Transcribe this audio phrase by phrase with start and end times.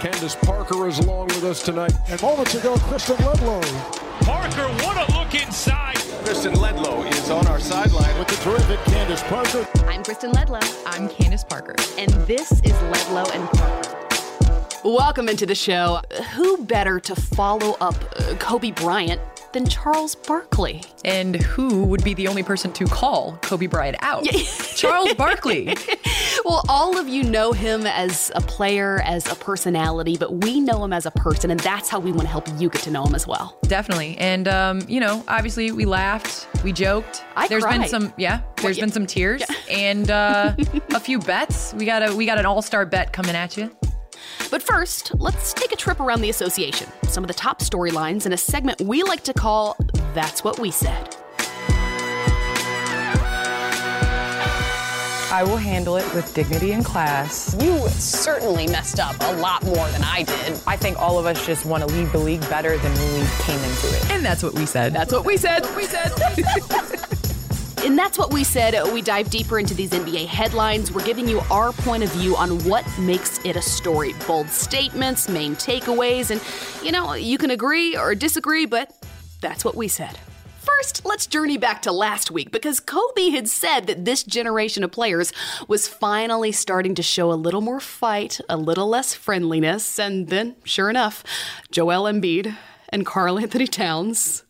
[0.00, 1.92] Candace Parker is along with us tonight.
[2.08, 3.62] And moments ago, Kristen Ledlow.
[4.24, 5.96] Parker, what a look inside.
[6.22, 9.66] Kristen Ledlow is on our sideline with the terrific Candace Parker.
[9.86, 10.62] I'm Kristen Ledlow.
[10.86, 11.76] I'm Candace Parker.
[11.96, 14.15] And this is Ledlow and Parker.
[14.86, 16.00] Welcome into the show.
[16.34, 19.20] Who better to follow up uh, Kobe Bryant
[19.52, 20.80] than Charles Barkley.
[21.04, 24.24] And who would be the only person to call Kobe Bryant out?
[24.76, 25.74] Charles Barkley.
[26.44, 30.84] well, all of you know him as a player, as a personality, but we know
[30.84, 33.04] him as a person, and that's how we want to help you get to know
[33.04, 33.58] him as well.
[33.64, 34.16] Definitely.
[34.18, 37.24] And, um, you know, obviously we laughed, we joked.
[37.34, 37.80] I There's cried.
[37.80, 39.56] been some, yeah, there's Well, been some tears yeah.
[39.68, 40.54] and uh,
[40.90, 41.74] a few bets.
[41.74, 43.74] We got a, we got an all star bet coming at you.
[44.50, 46.88] But first, let's take a trip around the association.
[47.08, 49.76] Some of the top storylines in a segment we like to call
[50.14, 51.16] That's What We Said.
[55.32, 57.54] I will handle it with dignity and class.
[57.60, 60.58] You certainly messed up a lot more than I did.
[60.66, 63.26] I think all of us just want to leave the league better than when we
[63.40, 64.10] came into it.
[64.12, 64.94] And that's what we said.
[64.94, 65.66] That's what we said.
[65.76, 66.12] we said.
[67.86, 68.74] And that's what we said.
[68.92, 70.90] We dive deeper into these NBA headlines.
[70.90, 74.12] We're giving you our point of view on what makes it a story.
[74.26, 76.42] Bold statements, main takeaways, and
[76.84, 78.92] you know, you can agree or disagree, but
[79.40, 80.18] that's what we said.
[80.58, 84.90] First, let's journey back to last week because Kobe had said that this generation of
[84.90, 85.32] players
[85.68, 90.56] was finally starting to show a little more fight, a little less friendliness, and then,
[90.64, 91.22] sure enough,
[91.70, 92.56] Joel Embiid
[92.88, 94.42] and Karl-Anthony Towns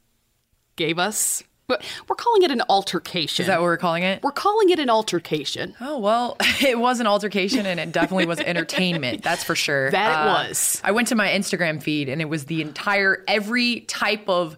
[0.77, 1.43] gave us.
[1.69, 3.43] We're calling it an altercation.
[3.43, 4.23] Is that what we're calling it?
[4.23, 5.75] We're calling it an altercation.
[5.81, 9.23] Oh, well, it was an altercation and it definitely was entertainment.
[9.25, 9.91] That's for sure.
[9.91, 10.81] That it Uh, was.
[10.85, 14.57] I went to my Instagram feed and it was the entire, every type of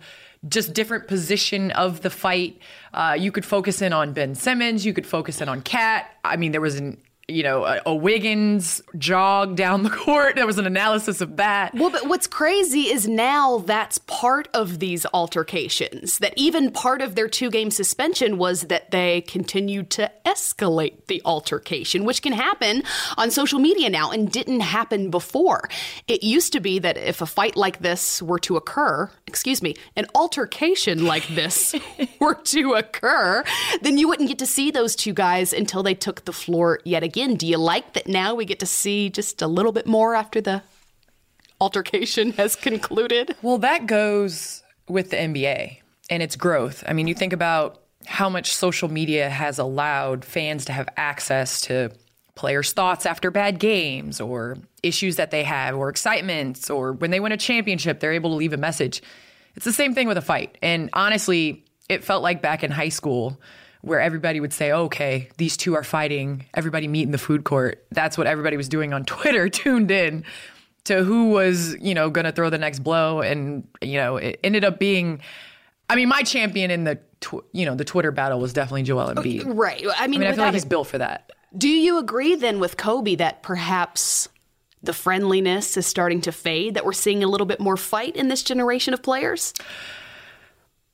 [0.48, 2.60] just different position of the fight.
[2.92, 4.84] Uh, you could focus in on Ben Simmons.
[4.84, 6.06] You could focus in on KAT.
[6.24, 6.98] I mean, there was an,
[7.28, 10.34] you know, a, a Wiggins jog down the court.
[10.34, 11.74] There was an analysis of that.
[11.74, 16.18] Well, but what's crazy is now that's part of these altercations.
[16.18, 21.20] That even part of their two game suspension was that they continued to escalate the
[21.26, 22.82] altercation, which can happen
[23.18, 25.68] on social media now and didn't happen before.
[26.06, 29.76] It used to be that if a fight like this were to occur, excuse me,
[29.94, 31.74] an altercation like this
[32.20, 33.44] were to occur,
[33.82, 37.02] then you wouldn't get to see those two guys until they took the floor yet
[37.02, 37.34] again.
[37.34, 40.40] Do you like that now we get to see just a little bit more after
[40.40, 40.62] the
[41.60, 43.36] altercation has concluded?
[43.42, 45.78] Well, that goes with the NBA
[46.10, 46.82] and its growth.
[46.86, 51.60] I mean, you think about how much social media has allowed fans to have access
[51.62, 51.90] to
[52.38, 57.18] players' thoughts after bad games or issues that they have or excitements or when they
[57.18, 59.02] win a championship, they're able to leave a message.
[59.56, 60.56] It's the same thing with a fight.
[60.62, 63.40] And honestly, it felt like back in high school
[63.80, 67.84] where everybody would say, okay, these two are fighting, everybody meet in the food court.
[67.90, 70.24] That's what everybody was doing on Twitter, tuned in
[70.84, 73.20] to who was, you know, going to throw the next blow.
[73.20, 75.22] And, you know, it ended up being,
[75.90, 79.12] I mean, my champion in the, tw- you know, the Twitter battle was definitely Joel
[79.12, 79.42] Embiid.
[79.44, 79.84] Right.
[79.84, 81.32] I I mean, mean, I feel like he's built for that.
[81.56, 84.28] Do you agree then with Kobe that perhaps
[84.82, 88.28] the friendliness is starting to fade, that we're seeing a little bit more fight in
[88.28, 89.54] this generation of players?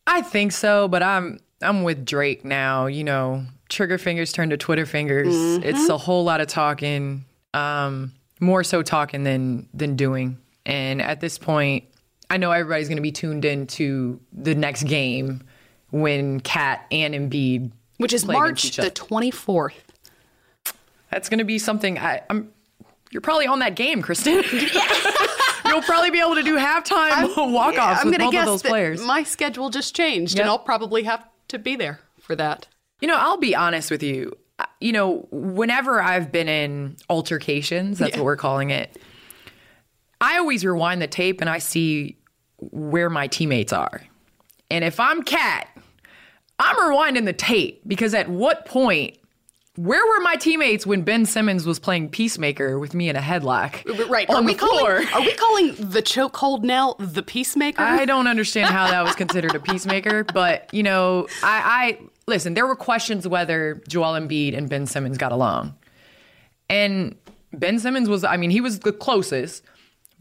[0.07, 2.87] I think so, but I'm I'm with Drake now.
[2.87, 5.35] You know, trigger fingers turn to Twitter fingers.
[5.65, 10.39] It's a whole lot of talking, um, more so talking than than doing.
[10.67, 11.85] And at this point,
[12.31, 15.43] I know everybody's going to be tuned in to the next game
[15.91, 19.75] when KAT and Embiid, Which is March the 24th.
[21.15, 21.97] That's going to be something.
[21.97, 22.53] I, I'm.
[23.13, 24.43] You're probably on that game, Kristen.
[25.65, 29.01] You'll probably be able to do halftime walk offs with both of those players.
[29.01, 30.43] My schedule just changed, Yep.
[30.43, 32.67] and I'll probably have to be there for that.
[33.01, 34.37] You know, I'll be honest with you.
[34.81, 38.19] you know, whenever I've been in altercations, that's yeah.
[38.19, 39.01] what we're calling it,
[40.21, 42.19] I always rewind the tape and I see
[42.59, 44.03] where my teammates are.
[44.69, 45.69] And if I'm KAT,
[46.59, 49.19] I'm rewinding the tape because at what point
[49.77, 54.09] where were my teammates when Ben Simmons was playing peacemaker with me in a headlock?
[54.09, 54.29] Right.
[54.31, 57.83] Are we calling are we calling the chokehold now the peacemaker?
[57.83, 61.99] I don't understand how that was considered a peacemaker, but you know, I, I
[62.29, 65.75] listen, there were questions whether Joel Embiid and Ben Simmons got along.
[66.71, 67.17] And
[67.53, 69.65] Ben Simmons was I mean, he was the closest,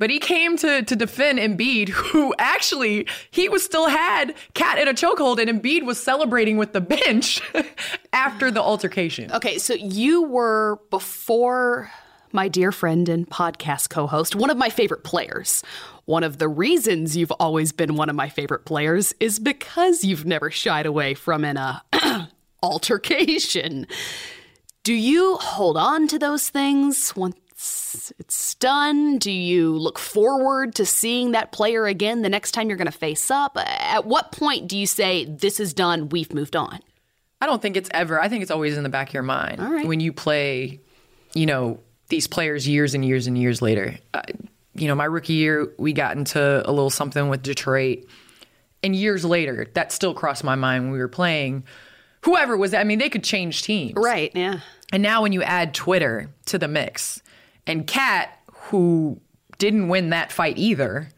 [0.04, 4.90] but he came to to defend Embiid, who actually he was still had KAT in
[4.90, 7.42] a chokehold, and Embiid was celebrating with the bench
[8.12, 9.32] after the altercation.
[9.32, 11.90] Okay, so you were before
[12.34, 15.64] my dear friend and podcast co-host, one of my favorite players.
[16.04, 20.26] One of the reasons you've always been one of my favorite players is because you've
[20.26, 21.80] never shied away from an uh,
[22.62, 23.88] altercation.
[24.84, 27.38] Do you hold on to those things once
[28.20, 29.18] it's done?
[29.18, 32.98] Do you look forward to seeing that player again the next time you're going to
[32.98, 33.58] face up?
[33.58, 36.80] At what point do you say this is done, we've moved on?
[37.42, 38.22] I don't think it's ever.
[38.22, 40.80] I think it's always in the back of your mind when you play,
[41.34, 41.80] you know,
[42.10, 43.96] these players years and years and years later.
[44.14, 44.22] Uh,
[44.76, 48.06] you know, my rookie year, we got into a little something with Detroit.
[48.82, 51.64] And years later, that still crossed my mind when we were playing.
[52.22, 53.94] Whoever was, I mean, they could change teams.
[53.96, 54.60] Right, yeah.
[54.92, 57.22] And now when you add Twitter to the mix,
[57.68, 59.20] and KAT, who
[59.58, 61.10] didn't win that fight either,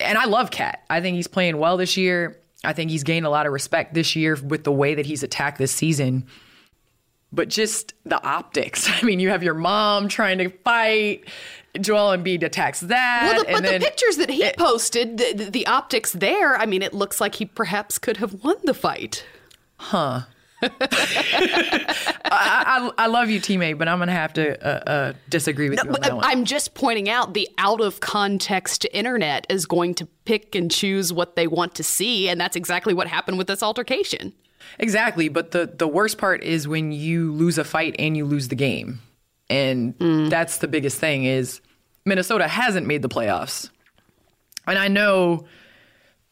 [0.00, 0.84] and I love KAT.
[0.90, 2.38] I think he's playing well this year.
[2.64, 5.22] I think he's gained a lot of respect this year with the way that he's
[5.22, 6.26] attacked this season.
[7.32, 8.88] But just the optics.
[9.02, 11.24] I mean, you have your mom trying to fight.
[11.80, 13.32] Joel Embiid attacks that.
[13.32, 16.82] Well, the, but the pictures that he it, posted, the, the optics there, I mean,
[16.82, 19.24] it looks like he perhaps could have won the fight.
[19.76, 20.22] Huh.
[20.62, 25.68] I, I, I, love you, teammate, but I'm going to have to uh, uh, disagree
[25.68, 26.24] with no, you on that one.
[26.24, 31.12] I'm just pointing out the out of context internet is going to pick and choose
[31.12, 34.32] what they want to see, and that's exactly what happened with this altercation.
[34.78, 38.46] Exactly, but the the worst part is when you lose a fight and you lose
[38.46, 39.00] the game,
[39.50, 40.30] and mm.
[40.30, 41.60] that's the biggest thing is
[42.04, 43.68] Minnesota hasn't made the playoffs,
[44.68, 45.46] and I know,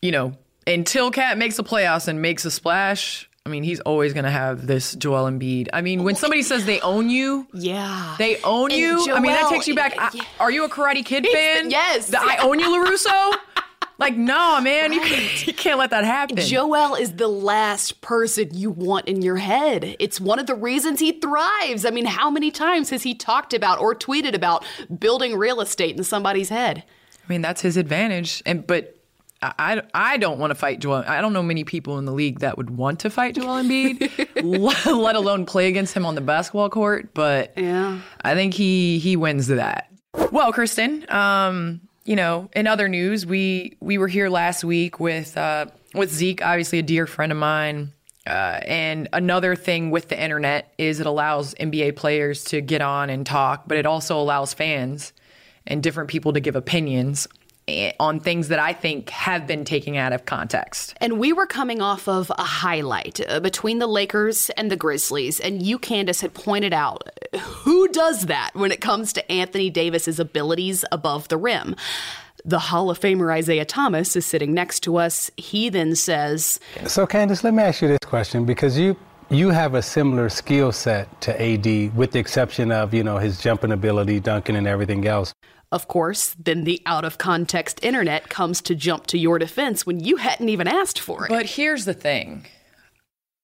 [0.00, 0.34] you know,
[0.68, 4.30] until KAT makes the playoffs and makes a splash I mean, he's always going to
[4.30, 5.70] have this Joel Embiid.
[5.72, 9.04] I mean, when somebody says they own you, yeah, they own and you.
[9.04, 9.96] Joel, I mean, that takes you back.
[10.14, 10.22] Yeah.
[10.38, 11.68] are you a Karate Kid fan?
[11.68, 12.10] yes.
[12.10, 13.32] The, I own you, LaRusso.
[13.98, 14.92] like, no, man, right.
[14.92, 16.36] you, can't, you can't let that happen.
[16.36, 19.96] Joel is the last person you want in your head.
[19.98, 21.84] It's one of the reasons he thrives.
[21.84, 24.64] I mean, how many times has he talked about or tweeted about
[24.96, 26.84] building real estate in somebody's head?
[27.24, 28.44] I mean, that's his advantage.
[28.46, 28.99] And but
[29.42, 31.04] I, I don't want to fight Joel.
[31.06, 34.92] I don't know many people in the league that would want to fight Joel Embiid,
[34.98, 37.14] let alone play against him on the basketball court.
[37.14, 39.90] But yeah, I think he he wins that.
[40.30, 45.36] Well, Kristen, um, you know, in other news, we we were here last week with
[45.38, 47.92] uh, with Zeke, obviously a dear friend of mine.
[48.26, 53.08] Uh, and another thing with the internet is it allows NBA players to get on
[53.08, 55.14] and talk, but it also allows fans
[55.66, 57.26] and different people to give opinions
[57.98, 60.94] on things that I think have been taken out of context.
[60.98, 65.40] And we were coming off of a highlight uh, between the Lakers and the Grizzlies,
[65.40, 67.08] and you, Candace, had pointed out
[67.40, 71.76] who does that when it comes to Anthony Davis's abilities above the rim.
[72.44, 75.30] The Hall of Famer Isiah Thomas is sitting next to us.
[75.36, 78.96] He then says, "So, Candace, let me ask you this question because you."
[79.32, 83.40] You have a similar skill set to AD, with the exception of, you know, his
[83.40, 85.32] jumping ability, dunking, and everything else.
[85.72, 90.00] Of course, then the out of context internet comes to jump to your defense when
[90.00, 91.28] you hadn't even asked for it.
[91.28, 92.46] But here's the thing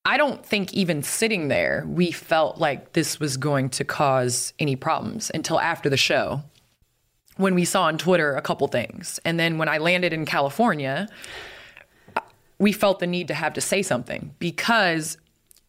[0.04, 4.76] I don't think even sitting there, we felt like this was going to cause any
[4.76, 6.42] problems until after the show
[7.36, 9.20] when we saw on Twitter a couple things.
[9.24, 11.08] And then when I landed in California,
[12.58, 15.18] we felt the need to have to say something because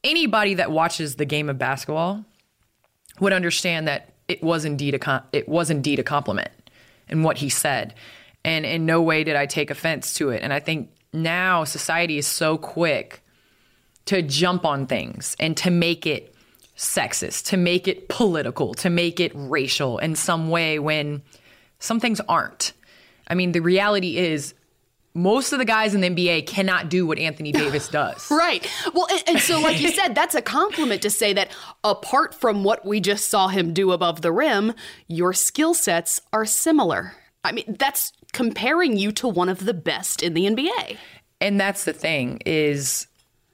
[0.04, 2.24] anybody that watches the game of basketball
[3.20, 6.52] would understand that it was indeed a com- it was indeed a compliment
[7.10, 7.94] in what he said,
[8.44, 10.44] and in no way did I take offense to it.
[10.44, 13.22] And I think now society is so quick
[14.06, 16.34] to jump on things and to make it
[16.78, 21.22] sexist, to make it political, to make it racial in some way when
[21.80, 22.74] some things aren't.
[23.28, 24.54] I mean, the reality is
[25.18, 28.30] most of the guys in the NBA cannot do what Anthony Davis does.
[28.32, 28.70] right.
[28.94, 31.52] Well, and, and, so, like you said, that's a compliment to say that
[31.84, 34.74] apart from what we just saw him do above the rim,
[35.08, 37.14] your skill sets are similar.
[37.44, 40.98] I mean, that's comparing you to one of the best in the NBA.
[41.42, 43.08] And that's the thing is,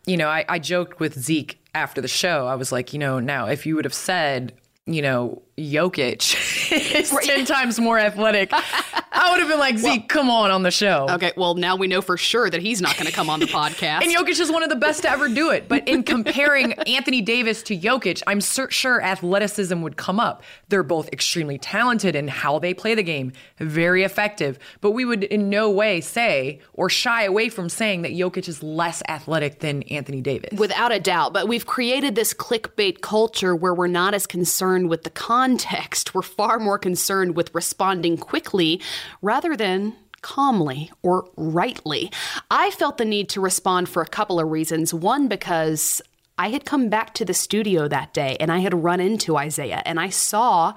[0.05, 3.19] you know, I, I joked with Zeke after the show, I was like, you know,
[3.19, 4.53] now if you would have said,
[4.85, 6.35] you know, Jokic
[6.95, 8.49] is 10 times more athletic,
[9.15, 11.05] I would have been like, Zeke, well, come on on the show.
[11.09, 13.45] Okay, well, now we know for sure that he's not going to come on the
[13.45, 14.01] podcast.
[14.01, 15.67] and Jokic is one of the best to ever do it.
[15.67, 20.41] But in comparing Anthony Davis to Jokic, I'm sure athleticism would come up.
[20.69, 24.57] They're both extremely talented in how they play the game, very effective.
[24.81, 28.63] But we would in no way say or shy away from saying that Jokic is
[28.63, 30.57] less athletic than Anthony Davis.
[30.57, 31.33] Without a doubt.
[31.33, 35.11] But we've created this clickbait culture where we're not as concerned with the
[35.43, 36.15] context.
[36.15, 38.79] We're far more concerned with responding quickly
[39.21, 42.09] rather than calmly or rightly.
[42.49, 44.93] I felt the need to respond for a couple of reasons.
[44.93, 46.01] One, because
[46.37, 49.83] I had come back to the studio that day and I had run into Isiah
[49.85, 50.75] and I saw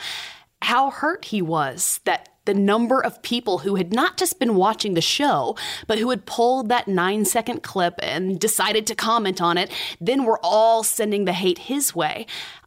[0.62, 4.94] how hurt he was that the number of people who had not just been watching
[4.94, 5.56] the show,
[5.86, 9.70] but who had pulled that nine second clip and decided to comment on it,
[10.00, 12.26] then were all sending the hate his way.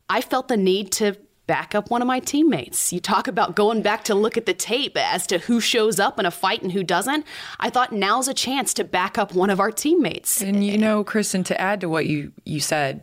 [0.09, 1.17] I felt the need to
[1.49, 2.93] back up one of my teammates.
[2.93, 6.19] You talk about going back to look at the tape as to who shows up
[6.19, 7.25] in a fight and who doesn't.
[7.59, 10.43] I thought now's a chance to back up one of our teammates.
[10.43, 13.01] And you know, Kristen, to add to what you you said,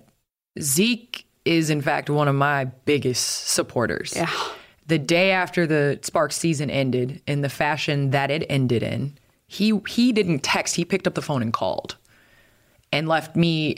[0.61, 4.13] Zeke is in fact one of my biggest supporters.
[4.15, 4.31] Yeah.
[4.87, 9.81] The day after the Sparks season ended, in the fashion that it ended in, he
[9.89, 10.77] he didn't text.
[10.77, 11.97] He picked up the phone and called,
[12.93, 13.75] and left me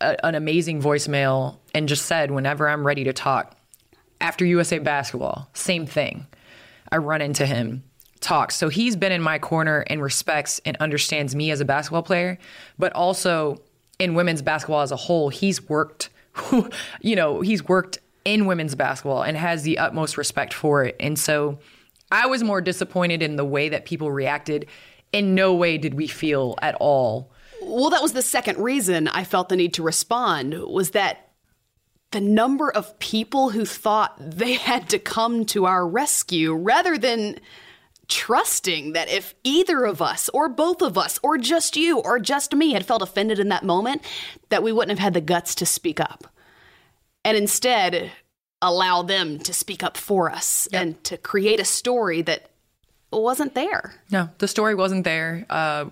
[0.00, 3.54] a, an amazing voicemail and just said, "Whenever I'm ready to talk,
[4.20, 6.26] after USA basketball, same thing.
[6.90, 7.84] I run into him,
[8.20, 8.56] talks.
[8.56, 12.38] So he's been in my corner and respects and understands me as a basketball player,
[12.78, 13.62] but also
[13.98, 16.10] in women's basketball as a whole, he's worked,
[17.00, 20.96] you know, he's worked in women's basketball and has the utmost respect for it.
[21.00, 21.58] And so
[22.10, 24.66] I was more disappointed in the way that people reacted.
[25.12, 27.32] In no way did we feel at all.
[27.62, 31.27] Well, that was the second reason I felt the need to respond was that
[32.10, 37.38] the number of people who thought they had to come to our rescue rather than
[38.08, 42.54] trusting that if either of us or both of us or just you or just
[42.54, 44.02] me had felt offended in that moment
[44.48, 46.26] that we wouldn't have had the guts to speak up.
[47.24, 48.10] And instead
[48.62, 50.82] allow them to speak up for us yep.
[50.82, 52.50] and to create a story that
[53.12, 53.94] wasn't there.
[54.10, 55.46] No the story wasn't there.
[55.48, 55.86] Uh,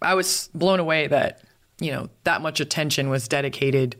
[0.00, 1.42] i was blown away that
[1.80, 3.96] you know that much attention was dedicated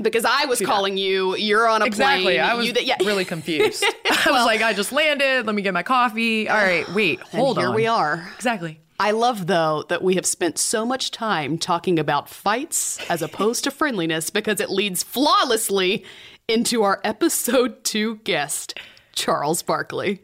[0.00, 1.36] because I was calling you.
[1.36, 2.24] You're on a exactly.
[2.24, 2.40] plane.
[2.40, 2.96] I was you, yeah.
[3.00, 3.84] really confused.
[4.10, 5.46] I was like, I just landed.
[5.46, 6.48] Let me get my coffee.
[6.48, 7.72] All right, wait, hold here on.
[7.72, 8.28] Here we are.
[8.36, 8.80] Exactly.
[8.98, 13.64] I love, though, that we have spent so much time talking about fights as opposed
[13.64, 16.04] to friendliness because it leads flawlessly
[16.48, 18.78] into our episode two guest,
[19.12, 20.22] Charles Barkley.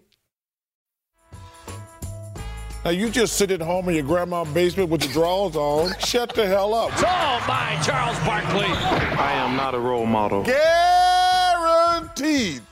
[2.85, 5.93] Now you just sit at home in your grandma's basement with the drawers on.
[6.01, 6.91] Shut the hell up.
[6.93, 8.67] It's all by Charles Barkley.
[8.67, 10.43] I am not a role model.
[12.03, 12.63] Guaranteed.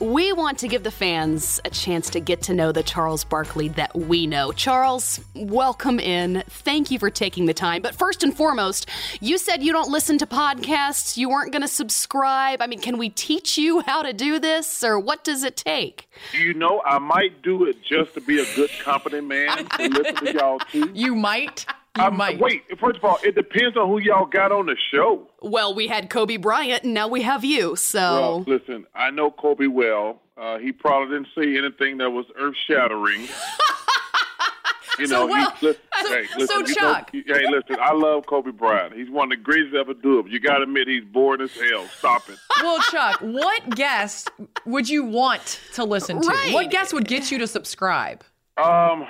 [0.00, 3.68] We want to give the fans a chance to get to know the Charles Barkley
[3.68, 4.50] that we know.
[4.50, 6.42] Charles, welcome in.
[6.48, 7.82] Thank you for taking the time.
[7.82, 8.88] But first and foremost,
[9.20, 12.62] you said you don't listen to podcasts, you weren't going to subscribe.
[12.62, 16.08] I mean, can we teach you how to do this, or what does it take?
[16.32, 20.14] You know, I might do it just to be a good, competent man to listen
[20.24, 20.90] to y'all too.
[20.94, 21.66] You might?
[21.96, 22.38] You um, might.
[22.38, 25.26] Wait, first of all, it depends on who y'all got on the show.
[25.42, 27.74] Well, we had Kobe Bryant, and now we have you.
[27.74, 30.20] So, well, listen, I know Kobe well.
[30.36, 33.22] Uh, he probably didn't see anything that was earth shattering.
[35.00, 37.12] you know, so, well, he, listen, so, hey, listen, so Chuck.
[37.12, 38.94] Know, hey, listen, I love Kobe Bryant.
[38.94, 40.28] He's one of the greatest ever do it.
[40.28, 41.86] You got to admit, he's boring as hell.
[41.88, 42.38] Stop it.
[42.62, 44.30] Well, Chuck, what guest
[44.66, 46.28] would you want to listen to?
[46.28, 46.52] Right.
[46.52, 48.22] What guest would get you to subscribe?
[48.62, 49.06] Um,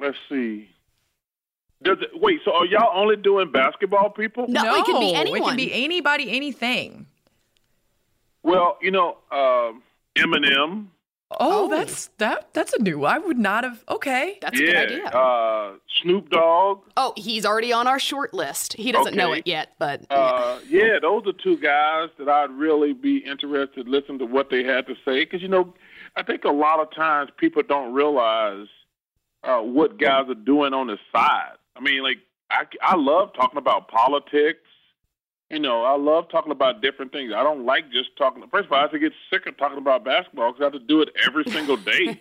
[0.00, 0.68] let's see.
[1.84, 4.46] Does it, wait, so are y'all only doing basketball people?
[4.48, 5.42] No, no it could be anyone.
[5.42, 7.06] It can be anybody, anything.
[8.42, 9.72] Well, you know, uh,
[10.16, 10.86] Eminem.
[11.30, 12.48] Oh, oh, that's that.
[12.52, 13.04] That's a new.
[13.04, 13.84] I would not have.
[13.88, 15.04] Okay, that's yeah, a good idea.
[15.06, 15.72] Uh,
[16.02, 16.82] Snoop Dogg.
[16.96, 18.74] Oh, he's already on our short list.
[18.74, 19.16] He doesn't okay.
[19.16, 23.84] know it yet, but uh, yeah, those are two guys that I'd really be interested
[23.84, 25.74] to listen to what they had to say because you know,
[26.16, 28.68] I think a lot of times people don't realize
[29.42, 31.56] uh, what guys are doing on the side.
[31.76, 32.18] I mean, like
[32.50, 34.60] I, I love talking about politics.
[35.50, 37.32] You know, I love talking about different things.
[37.34, 38.42] I don't like just talking.
[38.50, 40.72] First of all, I have to get sick of talking about basketball because I have
[40.72, 42.18] to do it every single day.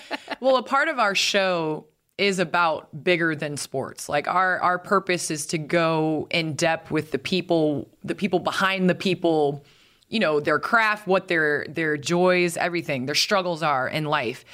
[0.40, 1.86] well, a part of our show
[2.18, 4.08] is about bigger than sports.
[4.08, 8.88] Like our our purpose is to go in depth with the people, the people behind
[8.88, 9.64] the people,
[10.08, 14.44] you know, their craft, what their their joys, everything, their struggles are in life.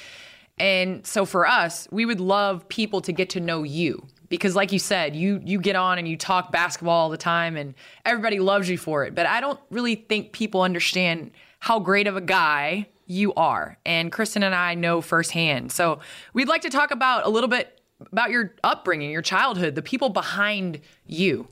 [0.57, 4.71] And so for us, we would love people to get to know you because like
[4.71, 7.73] you said, you you get on and you talk basketball all the time and
[8.05, 9.15] everybody loves you for it.
[9.15, 13.77] But I don't really think people understand how great of a guy you are.
[13.85, 15.71] And Kristen and I know firsthand.
[15.71, 15.99] So
[16.33, 17.81] we'd like to talk about a little bit
[18.11, 21.47] about your upbringing, your childhood, the people behind you.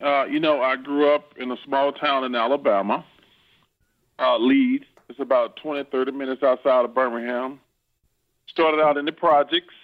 [0.00, 3.04] Uh, you know, I grew up in a small town in Alabama,
[4.18, 4.84] uh, Leeds.
[5.08, 7.58] It's about 20, 30 minutes outside of Birmingham.
[8.46, 9.74] Started out in the projects.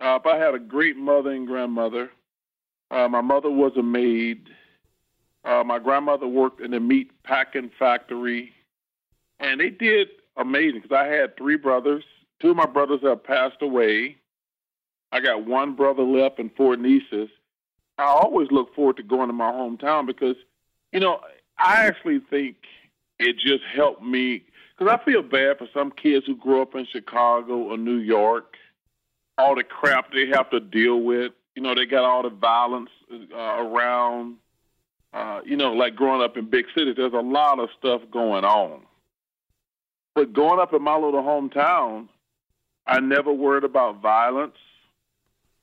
[0.00, 2.10] Uh, I had a great mother and grandmother.
[2.90, 4.48] Uh, my mother was a maid.
[5.44, 8.52] Uh, my grandmother worked in the meat packing factory.
[9.40, 12.04] And they did amazing because I had three brothers.
[12.40, 14.16] Two of my brothers have passed away.
[15.12, 17.28] I got one brother left and four nieces.
[17.98, 20.36] I always look forward to going to my hometown because,
[20.92, 21.20] you know,
[21.58, 22.56] I actually think
[23.18, 24.44] it just helped me
[24.76, 28.56] because I feel bad for some kids who grow up in Chicago or New York,
[29.38, 31.32] all the crap they have to deal with.
[31.54, 34.36] You know, they got all the violence uh, around.
[35.12, 38.44] Uh, you know, like growing up in big cities, there's a lot of stuff going
[38.44, 38.82] on.
[40.14, 42.08] But growing up in my little hometown,
[42.86, 44.56] I never worried about violence.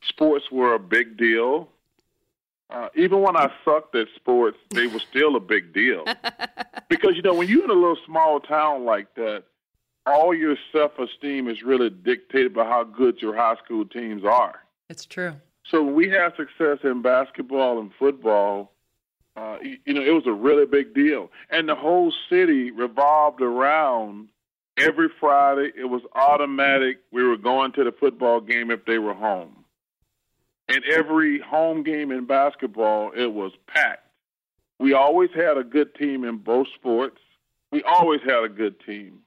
[0.08, 1.70] Sports were a big deal.
[2.70, 6.06] Uh, even when I sucked at sports, they were still a big deal.
[6.90, 9.44] because, you know, when you're in a little small town like that,
[10.06, 14.64] all your self esteem is really dictated by how good your high school teams are.
[14.90, 15.34] It's true.
[15.70, 18.74] So we had success in basketball and football,
[19.36, 21.32] uh, you, you know, it was a really big deal.
[21.50, 24.28] And the whole city revolved around
[24.78, 27.00] every Friday, it was automatic.
[27.12, 29.64] We were going to the football game if they were home.
[30.68, 34.08] And every home game in basketball, it was packed.
[34.80, 37.20] We always had a good team in both sports.
[37.72, 39.23] We always had a good team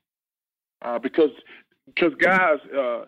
[0.87, 1.31] uh, because
[1.87, 3.05] because guys uh,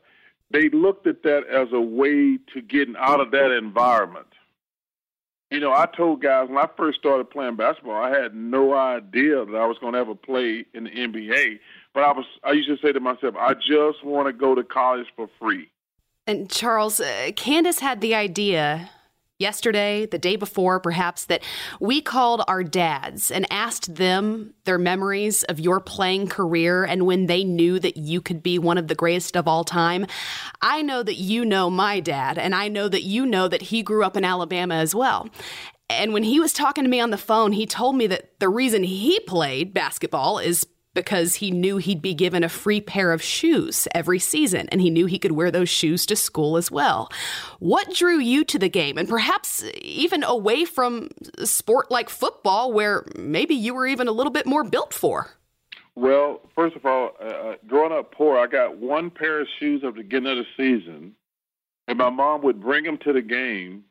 [0.50, 4.26] they looked at that as a way to getting out of that environment.
[5.50, 9.46] You know, I told guys when I first started playing basketball, I had no idea
[9.46, 11.58] that I was going to ever play in the NBA
[11.98, 14.62] but I was I used to say to myself, I just want to go to
[14.62, 15.68] college for free.
[16.28, 18.90] And Charles, uh, Candace had the idea
[19.38, 21.42] yesterday, the day before, perhaps, that
[21.80, 27.26] we called our dads and asked them their memories of your playing career and when
[27.26, 30.06] they knew that you could be one of the greatest of all time.
[30.60, 33.82] I know that you know my dad, and I know that you know that he
[33.82, 35.28] grew up in Alabama as well.
[35.90, 38.48] And when he was talking to me on the phone, he told me that the
[38.48, 40.66] reason he played basketball is
[40.98, 44.90] because he knew he'd be given a free pair of shoes every season and he
[44.90, 47.08] knew he could wear those shoes to school as well.
[47.60, 51.08] What drew you to the game and perhaps even away from
[51.38, 55.36] a sport like football where maybe you were even a little bit more built for?
[55.94, 59.84] Well, first of all, uh, uh growing up poor, I got one pair of shoes
[59.84, 61.14] at the beginning of the season,
[61.86, 63.84] and my mom would bring them to the game,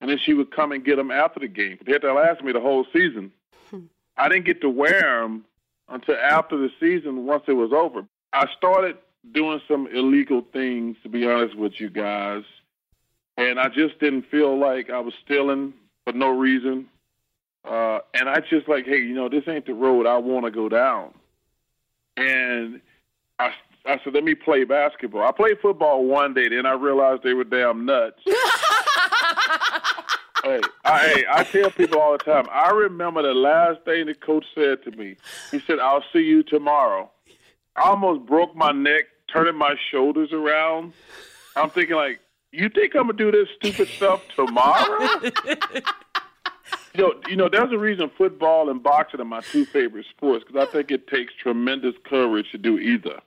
[0.00, 1.78] and then she would come and get them after the game.
[1.86, 3.30] They had to last me the whole season.
[3.70, 3.86] Hmm.
[4.16, 5.44] I didn't get to wear them
[5.88, 8.04] until after the season once it was over.
[8.32, 8.96] I started
[9.32, 12.44] doing some illegal things, to be honest with you guys.
[13.36, 15.72] And I just didn't feel like I was stealing
[16.04, 16.88] for no reason.
[17.64, 20.50] Uh, and I just like, hey, you know, this ain't the road I want to
[20.50, 21.12] go down.
[22.16, 22.80] And
[23.38, 23.52] I,
[23.86, 25.22] I said, let me play basketball.
[25.22, 28.20] I played football one day, then I realized they were damn nuts.
[30.44, 32.46] hey, I, hey, I tell people all the time.
[32.50, 35.16] I remember the last thing the coach said to me.
[35.50, 37.10] He said, "I'll see you tomorrow."
[37.76, 40.92] I almost broke my neck turning my shoulders around.
[41.54, 42.20] I'm thinking like,
[42.50, 45.20] you think I'm gonna do this stupid stuff tomorrow?
[46.94, 50.44] you know, you know, there's a reason football and boxing are my two favorite sports
[50.46, 53.20] because I think it takes tremendous courage to do either.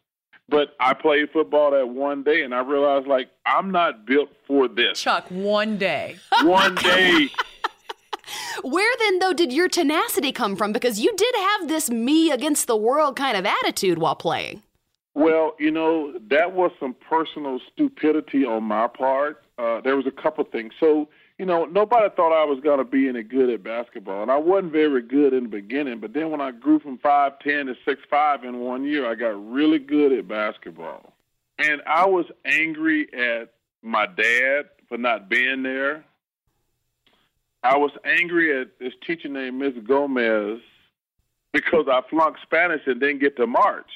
[0.52, 4.68] But I played football that one day and I realized like I'm not built for
[4.68, 5.00] this.
[5.00, 6.18] Chuck, one day.
[6.44, 7.30] One day.
[8.64, 10.72] Where then, though, did your tenacity come from?
[10.72, 14.62] Because you did have this me against the world kind of attitude while playing.
[15.14, 19.44] Well, you know, that was some personal stupidity on my part.
[19.58, 20.74] Uh, there was a couple things.
[20.80, 21.10] So,
[21.42, 24.38] you know, nobody thought I was going to be any good at basketball, and I
[24.38, 26.00] wasn't very good in the beginning.
[26.00, 29.16] But then when I grew from five ten to six five in one year, I
[29.16, 31.14] got really good at basketball,
[31.58, 36.06] and I was angry at my dad for not being there.
[37.64, 40.60] I was angry at this teacher named Miss Gomez
[41.54, 43.90] because I flunked Spanish and didn't get to march.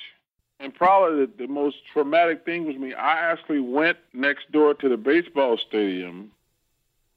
[0.59, 2.95] And probably the, the most traumatic thing was me.
[2.95, 6.31] I actually went next door to the baseball stadium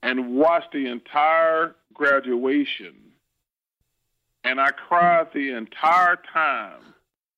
[0.02, 2.94] and watched the entire graduation.
[4.44, 6.80] And I cried the entire time.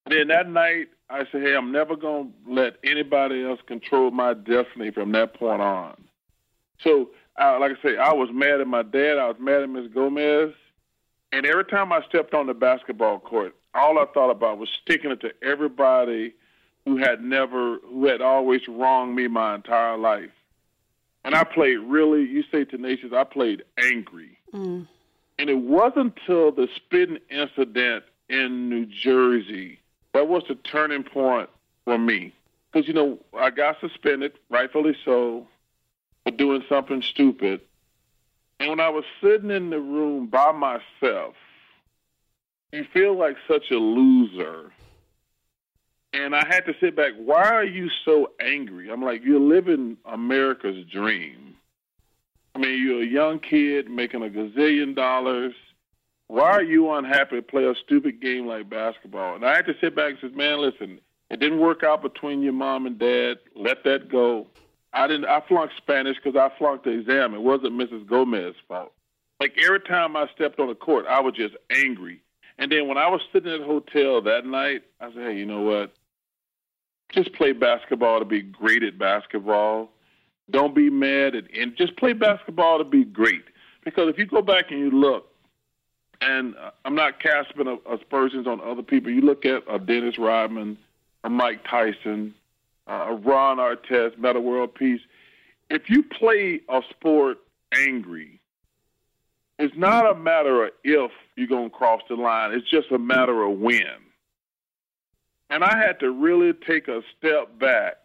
[0.06, 4.34] then that night, I said, hey, I'm never going to let anybody else control my
[4.34, 5.96] destiny from that point on.
[6.82, 9.18] So I, like I say, I was mad at my dad.
[9.18, 10.52] I was mad at Miss Gomez.
[11.32, 15.10] And every time I stepped on the basketball court, all I thought about was sticking
[15.10, 16.34] it to everybody
[16.84, 20.30] who had never, who had always wronged me my entire life.
[21.24, 24.38] And I played really, you say tenacious, I played angry.
[24.52, 24.86] Mm.
[25.38, 29.80] And it wasn't until the spitting incident in New Jersey
[30.12, 31.48] that was the turning point
[31.84, 32.32] for me.
[32.72, 35.46] Because, you know, I got suspended, rightfully so,
[36.24, 37.60] for doing something stupid.
[38.58, 41.34] And when I was sitting in the room by myself,
[42.72, 44.70] you feel like such a loser.
[46.12, 47.12] And I had to sit back.
[47.16, 48.90] Why are you so angry?
[48.90, 51.54] I'm like, you're living America's dream.
[52.54, 55.54] I mean, you're a young kid making a gazillion dollars.
[56.26, 59.36] Why are you unhappy to play a stupid game like basketball?
[59.36, 62.42] And I had to sit back and say, man, listen, it didn't work out between
[62.42, 63.38] your mom and dad.
[63.54, 64.48] Let that go.
[64.92, 65.26] I didn't.
[65.26, 67.34] I flunked Spanish because I flunked the exam.
[67.34, 68.06] It wasn't Mrs.
[68.06, 68.92] Gomez's fault.
[69.38, 72.20] Like every time I stepped on the court, I was just angry.
[72.58, 75.46] And then when I was sitting at the hotel that night, I said, "Hey, you
[75.46, 75.92] know what?
[77.12, 79.90] Just play basketball to be great at basketball.
[80.50, 83.44] Don't be mad at, and just play basketball to be great.
[83.84, 85.30] Because if you go back and you look,
[86.20, 89.10] and I'm not casting aspersions on other people.
[89.10, 90.76] You look at a Dennis Rodman,
[91.24, 92.34] a Mike Tyson,
[92.86, 95.00] uh, Ron Artest, Metta World Peace.
[95.70, 97.38] If you play a sport
[97.74, 98.40] angry,
[99.58, 102.52] it's not a matter of if you're going to cross the line.
[102.52, 104.09] It's just a matter of when.
[105.50, 107.96] And I had to really take a step back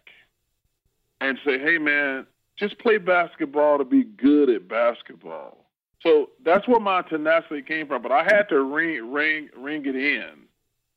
[1.22, 2.26] and say, hey, man,
[2.58, 5.66] just play basketball to be good at basketball.
[6.02, 8.02] So that's where my tenacity came from.
[8.02, 10.32] But I had to ring, ring, ring it in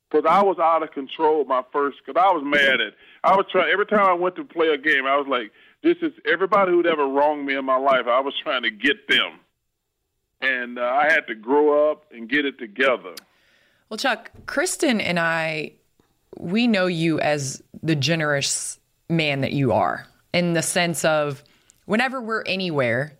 [0.09, 1.97] because I was out of control my first.
[2.05, 2.93] Because I was mad at.
[3.23, 5.05] I was trying every time I went to play a game.
[5.05, 8.05] I was like, "This is everybody who'd ever wronged me in my life.
[8.07, 9.39] I was trying to get them."
[10.41, 13.15] and uh, I had to grow up and get it together.
[13.89, 15.73] Well, Chuck, Kristen and I,
[16.37, 21.43] we know you as the generous man that you are, in the sense of
[21.85, 23.17] whenever we're anywhere,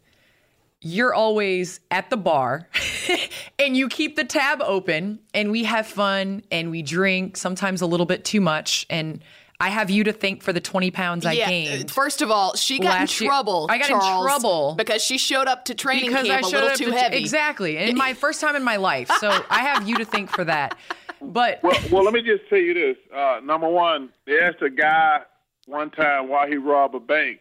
[0.81, 2.69] you're always at the bar
[3.59, 7.85] and you keep the tab open and we have fun and we drink sometimes a
[7.85, 8.85] little bit too much.
[8.89, 9.21] And
[9.61, 11.91] I have you to thank for the 20 pounds I yeah, gained.
[11.91, 13.67] First of all, she got in trouble.
[13.69, 13.75] Year.
[13.75, 16.69] I got Charles, in trouble because she showed up to training because camp a little
[16.77, 17.17] too heavy.
[17.17, 17.77] Exactly.
[17.77, 19.11] And my first time in my life.
[19.19, 20.77] So I have you to thank for that.
[21.21, 22.95] But well, well let me just tell you this.
[23.13, 25.23] Uh, number one, they asked a guy
[25.65, 27.39] one time why he robbed a bank.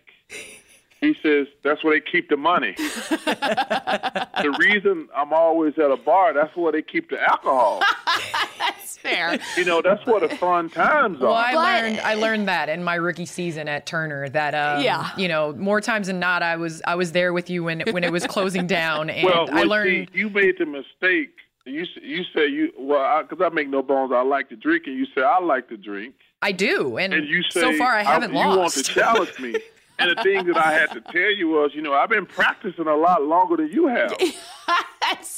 [1.00, 2.74] He says that's where they keep the money.
[2.76, 7.82] the reason I'm always at a bar, that's where they keep the alcohol.
[8.58, 9.38] that's fair.
[9.56, 11.26] You know, that's where the fun times are.
[11.26, 15.10] Well, I learned I learned that in my rookie season at Turner that um, yeah.
[15.16, 18.02] you know, more times than not I was I was there with you when when
[18.02, 21.30] it was closing down and well, I learned see, you made the mistake.
[21.64, 24.10] You you say you well because I, I, make no bones.
[24.12, 26.14] I like to drink, and you say I like to drink.
[26.42, 28.48] I do, and, and you say, so far I haven't I, lost.
[28.48, 29.54] You want to challenge me.
[29.98, 32.86] And the thing that I had to tell you was, you know, I've been practicing
[32.86, 34.14] a lot longer than you have.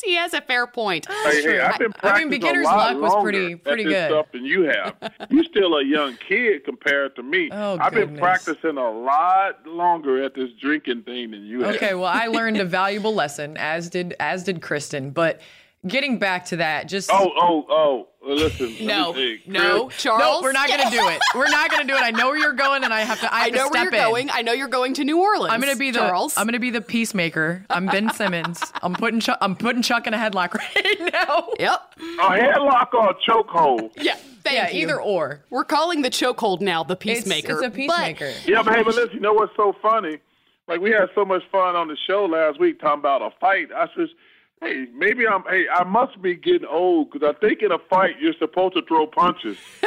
[0.02, 1.06] he has a fair point.
[1.06, 4.10] Hey, hey, I've been practicing I mean, beginner's a lot luck was pretty pretty good.
[4.10, 4.96] Stuff than you have.
[5.30, 7.48] You're still a young kid compared to me.
[7.52, 8.10] Oh, I've goodness.
[8.10, 11.76] been practicing a lot longer at this drinking thing than you have.
[11.76, 15.10] Okay, well, I learned a valuable lesson, as did as did Kristen.
[15.10, 15.40] But
[15.86, 18.74] getting back to that, just oh oh oh, listen.
[18.86, 19.12] no,
[19.46, 20.20] no, Charles.
[20.20, 21.20] No, we're not going to do it.
[21.34, 22.02] We're not going to do it.
[22.02, 23.32] I know where you're going, and I have to.
[23.32, 24.00] I, have I know to where you're in.
[24.00, 24.30] going.
[24.30, 25.52] I know you're going to New Orleans.
[25.52, 26.36] I'm going to be the Charles.
[26.36, 27.64] I'm going to be the peacemaker.
[27.70, 28.60] I'm Ben Simmons.
[28.82, 31.48] I'm putting Chuck, I'm putting Chuck in a headlock right now.
[31.58, 31.94] Yep.
[31.98, 33.92] A headlock or a chokehold.
[33.96, 34.16] Yeah.
[34.42, 34.84] Thank yeah, you.
[34.84, 35.42] either or.
[35.50, 37.52] We're calling the chokehold now the peacemaker.
[37.52, 38.32] It's, it's a peacemaker.
[38.32, 40.18] But, yeah, but hey, but listen, you know what's so funny?
[40.66, 43.68] Like we had so much fun on the show last week talking about a fight.
[43.74, 44.14] I just
[44.60, 45.42] Hey, maybe I'm.
[45.48, 48.82] Hey, I must be getting old because I think in a fight you're supposed to
[48.82, 49.56] throw punches.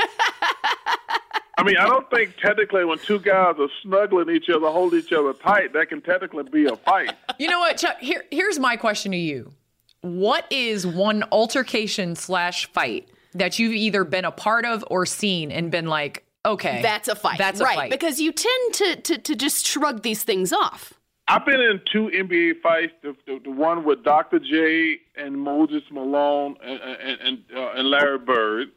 [1.56, 5.14] I mean, I don't think technically when two guys are snuggling each other, hold each
[5.14, 7.14] other tight, that can technically be a fight.
[7.38, 7.98] You know what, Chuck?
[8.00, 9.54] Here, here's my question to you:
[10.02, 15.52] What is one altercation slash fight that you've either been a part of or seen
[15.52, 17.76] and been like, okay, that's a fight, that's a right?
[17.76, 17.92] Fight.
[17.92, 20.94] Because you tend to, to to just shrug these things off.
[21.28, 22.94] I've been in two NBA fights.
[23.02, 24.40] The, the, the one with Dr.
[24.40, 28.68] J and Moses Malone and and and, uh, and Larry Bird,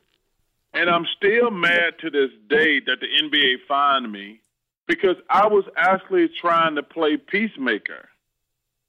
[0.73, 4.41] and I'm still mad to this day that the NBA fined me
[4.87, 8.09] because I was actually trying to play peacemaker.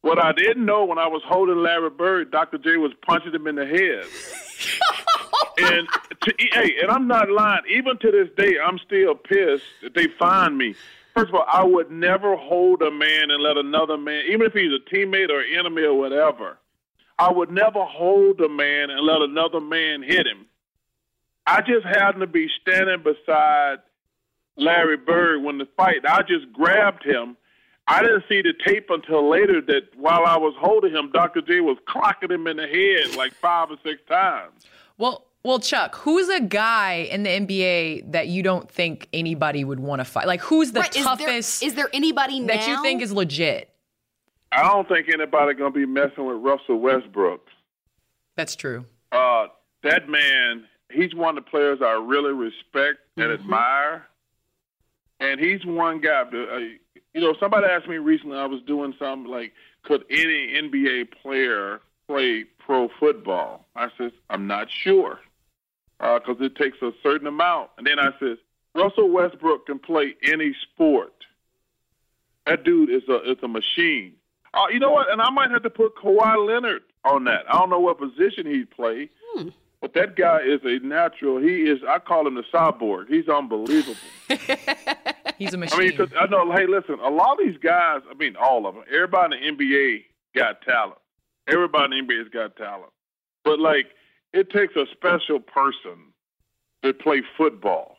[0.01, 2.59] What I didn't know when I was holding Larry Bird, Dr.
[2.59, 4.05] J was punching him in the head.
[5.57, 5.87] and
[6.21, 7.63] to, hey, and I'm not lying.
[7.69, 10.75] Even to this day, I'm still pissed that they fined me
[11.17, 14.53] First of all, I would never hold a man and let another man, even if
[14.53, 16.59] he's a teammate or enemy or whatever,
[17.17, 20.45] I would never hold a man and let another man hit him.
[21.47, 23.77] I just happened to be standing beside
[24.57, 26.05] Larry Bird when the fight.
[26.07, 27.35] I just grabbed him.
[27.87, 31.41] I didn't see the tape until later that while I was holding him, Dr.
[31.41, 34.67] J was clocking him in the head like five or six times.
[34.99, 39.79] Well, well, Chuck, who's a guy in the NBA that you don't think anybody would
[39.79, 40.27] want to fight?
[40.27, 43.69] Like, who's the Right, toughest is there anybody that you think is legit?
[44.51, 47.47] I don't think anybody gonna be messing with Russell Westbrook.
[48.35, 48.85] That's true.
[49.13, 49.47] Uh,
[49.83, 54.05] that man, he's one of the players I really respect and admire,
[55.21, 56.25] and he's one guy.
[56.25, 56.57] that, Uh,
[57.13, 58.37] you know, somebody asked me recently.
[58.37, 63.65] I was doing something like, could any NBA player play pro football?
[63.77, 65.19] I said, I'm not sure
[65.99, 67.69] because it takes a certain amount.
[67.77, 68.37] And then I said,
[68.75, 71.13] Russell Westbrook can play any sport.
[72.45, 74.13] That dude is a is a machine.
[74.53, 75.11] Uh, you know what?
[75.11, 77.43] And I might have to put Kawhi Leonard on that.
[77.49, 79.09] I don't know what position he'd play,
[79.81, 81.39] but that guy is a natural.
[81.39, 81.79] He is.
[81.87, 83.09] I call him the cyborg.
[83.09, 83.95] He's unbelievable.
[85.37, 85.79] He's a machine.
[85.79, 86.51] I mean, 'cause I know.
[86.51, 86.99] Hey, listen.
[86.99, 88.01] A lot of these guys.
[88.09, 88.83] I mean, all of them.
[88.91, 90.05] Everybody in the NBA
[90.35, 90.97] got talent.
[91.47, 92.91] Everybody in the NBA's got talent.
[93.43, 93.87] But like,
[94.33, 95.97] it takes a special person
[96.83, 97.97] to play football.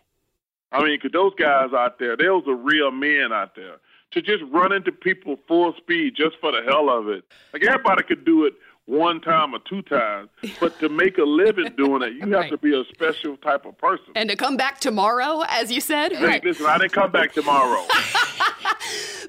[0.72, 3.76] I mean, 'cause those guys out there, those are real men out there.
[4.12, 7.24] To just run into people full speed just for the hell of it.
[7.52, 8.54] Like everybody could do it
[8.86, 12.56] one time or two times, but to make a living doing it, you have to
[12.56, 14.06] be a special type of person.
[14.14, 16.12] and to come back tomorrow, as you said.
[16.12, 17.86] Hey, listen, I didn't come back tomorrow.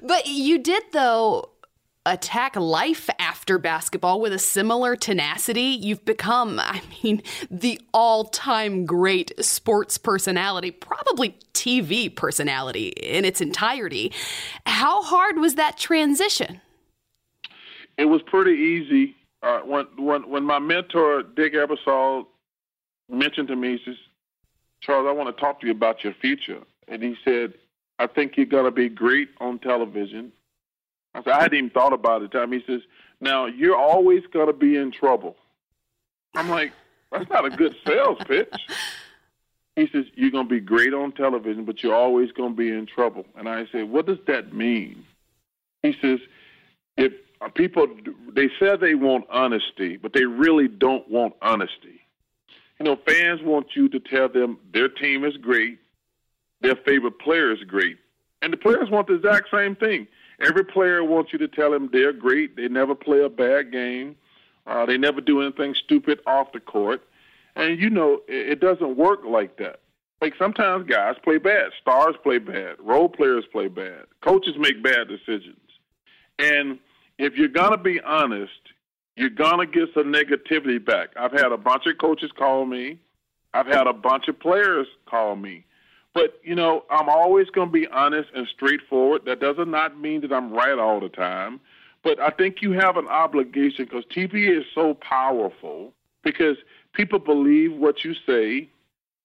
[0.02, 1.50] But you did, though,
[2.06, 5.78] attack life after basketball with a similar tenacity.
[5.80, 13.40] You've become, I mean, the all time great sports personality, probably TV personality in its
[13.40, 14.12] entirety.
[14.66, 16.60] How hard was that transition?
[18.00, 19.14] it was pretty easy.
[19.42, 22.26] Uh, when when when my mentor Dick Ebersol
[23.10, 23.96] mentioned to me, he says,
[24.80, 27.54] "Charles, I want to talk to you about your future." And he said,
[27.98, 30.32] "I think you're going to be great on television."
[31.14, 32.82] I said, "I hadn't even thought about it." Time he says,
[33.20, 35.36] "Now you're always to be in trouble."
[36.34, 36.72] I'm like,
[37.10, 38.54] "That's not a good sales pitch."
[39.76, 43.24] He says, "You're to be great on television, but you're always to be in trouble."
[43.36, 45.04] And I said, "What does that mean?"
[45.82, 46.20] He says,
[46.96, 47.88] if uh, people
[48.32, 52.00] they say they want honesty, but they really don't want honesty.
[52.78, 55.78] You know, fans want you to tell them their team is great,
[56.60, 57.98] their favorite player is great,
[58.42, 60.06] and the players want the exact same thing.
[60.40, 62.56] Every player wants you to tell them they're great.
[62.56, 64.16] They never play a bad game.
[64.66, 67.02] Uh, they never do anything stupid off the court.
[67.56, 69.80] And you know, it, it doesn't work like that.
[70.20, 75.08] Like sometimes guys play bad, stars play bad, role players play bad, coaches make bad
[75.08, 75.56] decisions.
[76.38, 76.78] And
[77.18, 78.52] if you're gonna be honest,
[79.16, 81.10] you're gonna get some negativity back.
[81.16, 82.98] I've had a bunch of coaches call me.
[83.54, 85.64] I've had a bunch of players call me.
[86.14, 89.22] But you know, I'm always gonna be honest and straightforward.
[89.26, 91.60] That does not mean that I'm right all the time.
[92.02, 95.92] But I think you have an obligation because TV is so powerful
[96.24, 96.56] because
[96.94, 98.68] people believe what you say.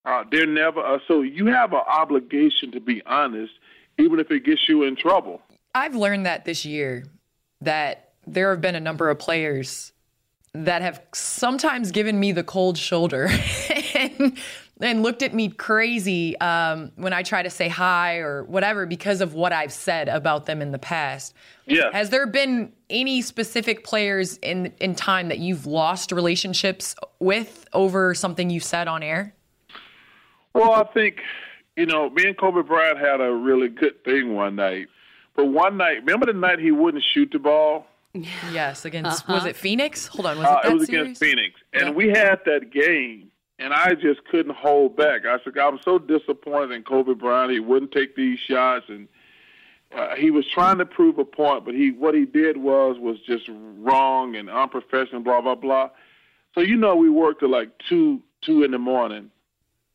[0.04, 3.54] Uh, they're never uh, so you have an obligation to be honest,
[3.98, 5.42] even if it gets you in trouble.
[5.74, 7.06] I've learned that this year
[7.62, 9.92] that there have been a number of players
[10.54, 13.30] that have sometimes given me the cold shoulder
[13.96, 14.38] and,
[14.82, 19.22] and looked at me crazy um, when I try to say hi or whatever because
[19.22, 21.34] of what I've said about them in the past.
[21.66, 21.90] Yeah.
[21.94, 28.14] Has there been any specific players in in time that you've lost relationships with over
[28.14, 29.34] something you said on air?
[30.54, 31.18] Well, I think,
[31.76, 34.88] you know, me and Kobe Bryant had a really good thing one night.
[35.36, 37.88] But one night, remember the night he wouldn't shoot the ball?
[38.14, 39.34] Yes, against Uh-huh.
[39.34, 40.08] was it Phoenix?
[40.08, 41.02] Hold on, was Uh, it that it was series?
[41.02, 41.60] against Phoenix.
[41.74, 43.30] And we had that game,
[43.60, 45.26] and I just couldn't hold back.
[45.26, 47.52] I said, I was so disappointed in Kobe Bryant.
[47.52, 49.08] He wouldn't take these shots, and
[49.96, 53.20] uh, he was trying to prove a point, but he what he did was was
[53.22, 55.90] just wrong and unprofessional, blah, blah, blah.
[56.54, 59.32] So, you know, we worked till like 2, 2 in the morning.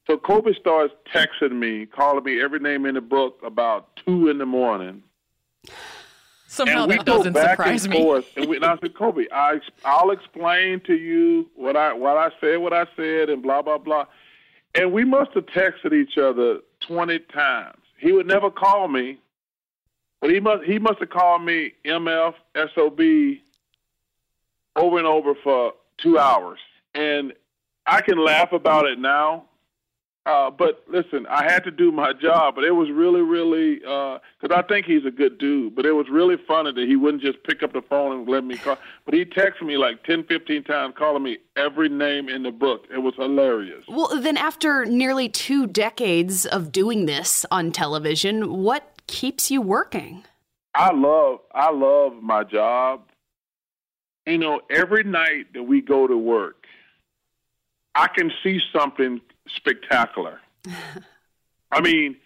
[0.06, 4.38] So Kobe starts texting me, calling me every name in the book about 2 in
[4.38, 5.02] the morning.
[6.50, 8.02] Somehow and we that go doesn't back surprise and me.
[8.02, 12.16] Forth, and, we, and I said, Kobe, I, I'll explain to you what I what
[12.16, 14.06] I said, what I said, and blah blah blah.
[14.74, 17.78] And we must have texted each other twenty times.
[17.98, 19.20] He would never call me,
[20.20, 22.34] but he must he must have called me MF
[22.74, 23.00] SOB
[24.74, 26.58] over and over for two hours.
[26.96, 27.32] And
[27.86, 29.44] I can laugh about it now,
[30.26, 34.20] Uh, but listen, I had to do my job, but it was really, really because
[34.50, 35.74] uh, I think he's a good dude.
[35.74, 38.44] But it was really funny that he wouldn't just pick up the phone and let
[38.44, 38.76] me call.
[39.06, 42.84] But he texted me like 10, 15 times, calling me every name in the book.
[42.92, 43.82] It was hilarious.
[43.88, 50.24] Well, then after nearly two decades of doing this on television, what keeps you working?
[50.74, 53.02] I love, I love my job.
[54.26, 56.66] You know, every night that we go to work,
[57.94, 59.20] I can see something
[59.56, 60.40] spectacular.
[61.72, 62.16] I mean,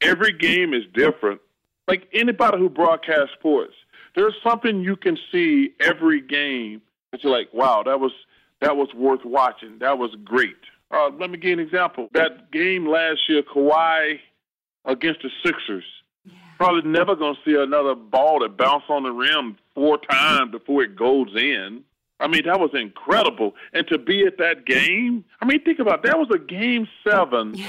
[0.00, 1.40] every game is different.
[1.88, 3.74] Like anybody who broadcasts sports,
[4.14, 8.12] there's something you can see every game that you're like, wow, that was
[8.60, 9.78] that was worth watching.
[9.80, 10.56] That was great.
[10.90, 12.08] Uh, let me give you an example.
[12.12, 14.18] That game last year, Kawhi
[14.84, 15.84] against the Sixers.
[16.24, 16.32] Yeah.
[16.58, 20.82] Probably never going to see another ball that bounce on the rim four times before
[20.82, 21.84] it goes in.
[22.20, 23.54] I mean, that was incredible.
[23.72, 26.10] And to be at that game, I mean, think about it.
[26.10, 27.54] that was a game seven.
[27.54, 27.66] Yeah.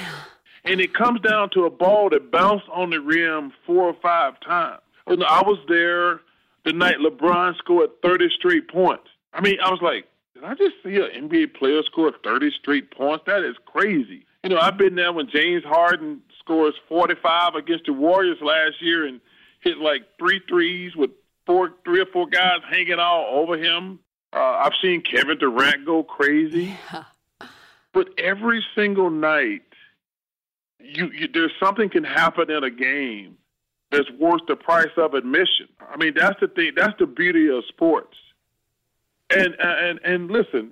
[0.63, 4.39] And it comes down to a ball that bounced on the rim four or five
[4.41, 4.81] times.
[5.07, 6.21] I was there
[6.65, 9.07] the night LeBron scored 30 straight points.
[9.33, 12.91] I mean, I was like, did I just see an NBA player score 30 straight
[12.91, 13.23] points?
[13.25, 14.25] That is crazy.
[14.43, 19.05] You know, I've been there when James Harden scores 45 against the Warriors last year
[19.05, 19.21] and
[19.61, 21.11] hit like three threes with
[21.45, 23.99] four, three or four guys hanging all over him.
[24.33, 26.77] Uh, I've seen Kevin Durant go crazy.
[26.93, 27.03] Yeah.
[27.93, 29.63] But every single night,
[30.79, 33.37] you, you there's something can happen in a game
[33.91, 35.67] that's worth the price of admission.
[35.81, 36.71] I mean, that's the thing.
[36.75, 38.17] That's the beauty of sports.
[39.29, 40.71] And and and listen,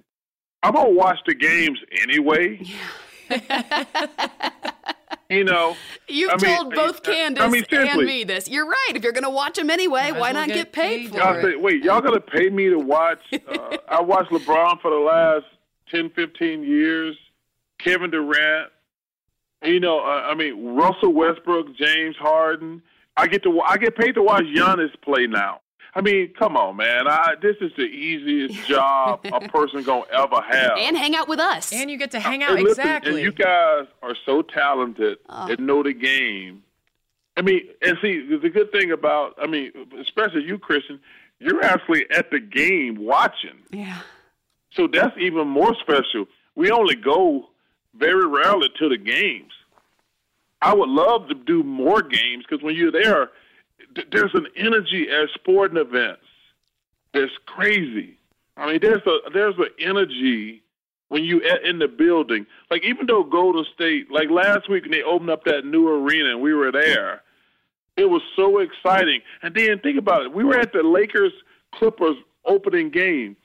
[0.63, 2.61] I'm gonna watch the games anyway.
[3.29, 3.83] Yeah.
[5.29, 5.75] you know,
[6.07, 8.47] you've I told both Candace I mean, and me this.
[8.49, 8.91] You're right.
[8.95, 11.35] If you're going to watch them anyway, why not get, get paid, paid, for y'all
[11.35, 11.41] it?
[11.43, 13.19] Say, wait, y'all going to pay me to watch?
[13.49, 15.45] Uh, I watched LeBron for the last
[15.91, 17.15] 10, 15 years.
[17.79, 18.71] Kevin Durant.
[19.63, 22.81] You know, uh, I mean, Russell Westbrook, James Harden.
[23.17, 25.61] I get to I get paid to watch Giannis play now.
[25.95, 27.07] I mean, come on, man.
[27.07, 30.77] I, this is the easiest job a person gonna ever have.
[30.77, 31.73] And hang out with us.
[31.73, 33.11] And you get to uh, hang out and listen, exactly.
[33.11, 35.51] And you guys are so talented oh.
[35.51, 36.63] and know the game.
[37.37, 40.99] I mean, and see, the good thing about, I mean, especially you, Kristen,
[41.39, 43.57] you're actually at the game watching.
[43.71, 44.01] Yeah.
[44.73, 46.25] So that's even more special.
[46.55, 47.49] We only go
[47.95, 49.53] very rarely to the games.
[50.61, 53.29] I would love to do more games because when you're there,
[54.11, 56.21] there's an energy at sporting events
[57.13, 58.17] that's crazy.
[58.57, 60.63] I mean, there's a there's an energy
[61.07, 62.45] when you in the building.
[62.69, 66.31] Like even though Golden State, like last week when they opened up that new arena
[66.31, 67.21] and we were there,
[67.97, 69.21] it was so exciting.
[69.41, 71.33] And then think about it, we were at the Lakers
[71.73, 73.35] Clippers opening game,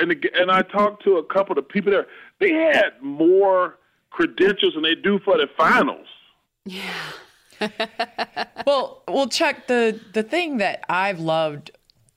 [0.00, 2.06] and the, and I talked to a couple of people there.
[2.40, 3.78] They had more
[4.10, 6.06] credentials than they do for the finals.
[6.64, 6.92] Yeah.
[8.66, 11.70] well, well, Chuck, the the thing that I've loved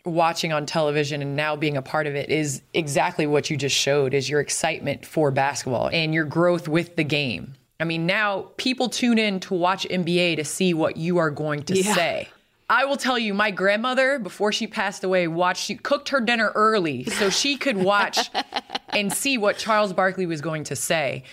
[0.05, 3.75] watching on television and now being a part of it is exactly what you just
[3.75, 7.53] showed is your excitement for basketball and your growth with the game.
[7.79, 11.63] I mean, now people tune in to watch NBA to see what you are going
[11.63, 11.93] to yeah.
[11.93, 12.29] say.
[12.69, 16.51] I will tell you, my grandmother, before she passed away, watched, she cooked her dinner
[16.53, 18.29] early so she could watch
[18.89, 21.23] and see what Charles Barkley was going to say.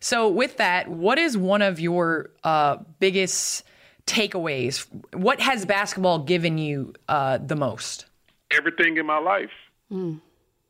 [0.00, 3.64] So, with that, what is one of your uh, biggest
[4.06, 4.86] takeaways?
[5.12, 8.06] What has basketball given you uh, the most?
[8.50, 9.50] Everything in my life.
[9.90, 10.20] Mm.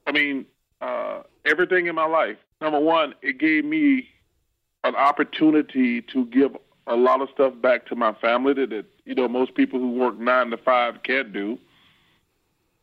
[0.07, 0.47] I mean,
[0.81, 2.37] uh, everything in my life.
[2.61, 4.09] Number one, it gave me
[4.85, 9.15] an opportunity to give a lot of stuff back to my family that, that you
[9.15, 11.59] know most people who work nine to five can't do.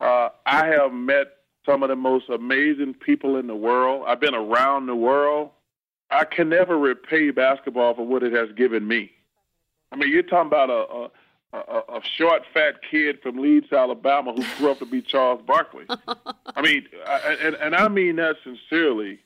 [0.00, 4.04] Uh, I have met some of the most amazing people in the world.
[4.06, 5.50] I've been around the world.
[6.10, 9.12] I can never repay basketball for what it has given me.
[9.90, 14.32] I mean, you're talking about a, a, a, a short, fat kid from Leeds, Alabama,
[14.32, 15.86] who grew up to be Charles Barkley.
[16.56, 19.20] I mean, I, and, and I mean that sincerely.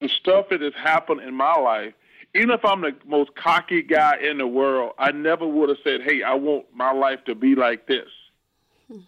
[0.00, 1.94] The stuff that has happened in my life,
[2.34, 6.02] even if I'm the most cocky guy in the world, I never would have said,
[6.02, 8.08] "Hey, I want my life to be like this."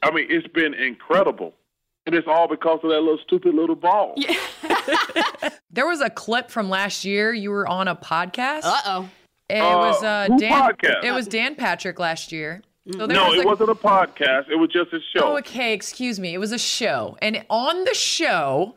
[0.03, 1.55] I mean, it's been incredible.
[2.09, 4.15] And it's all because of that little stupid little ball.
[4.17, 4.35] Yeah.
[5.71, 7.35] there was a clip from last year.
[7.35, 8.63] You were on a podcast.
[8.65, 9.11] Uh oh.
[9.51, 10.51] It uh, was uh, Dan.
[10.51, 11.05] Podcast?
[11.05, 12.63] It was Dan Patrick last year.
[12.91, 14.49] So no, was it wasn't a podcast.
[14.49, 15.35] It was just a show.
[15.35, 16.33] Oh, okay, excuse me.
[16.33, 18.77] It was a show, and on the show,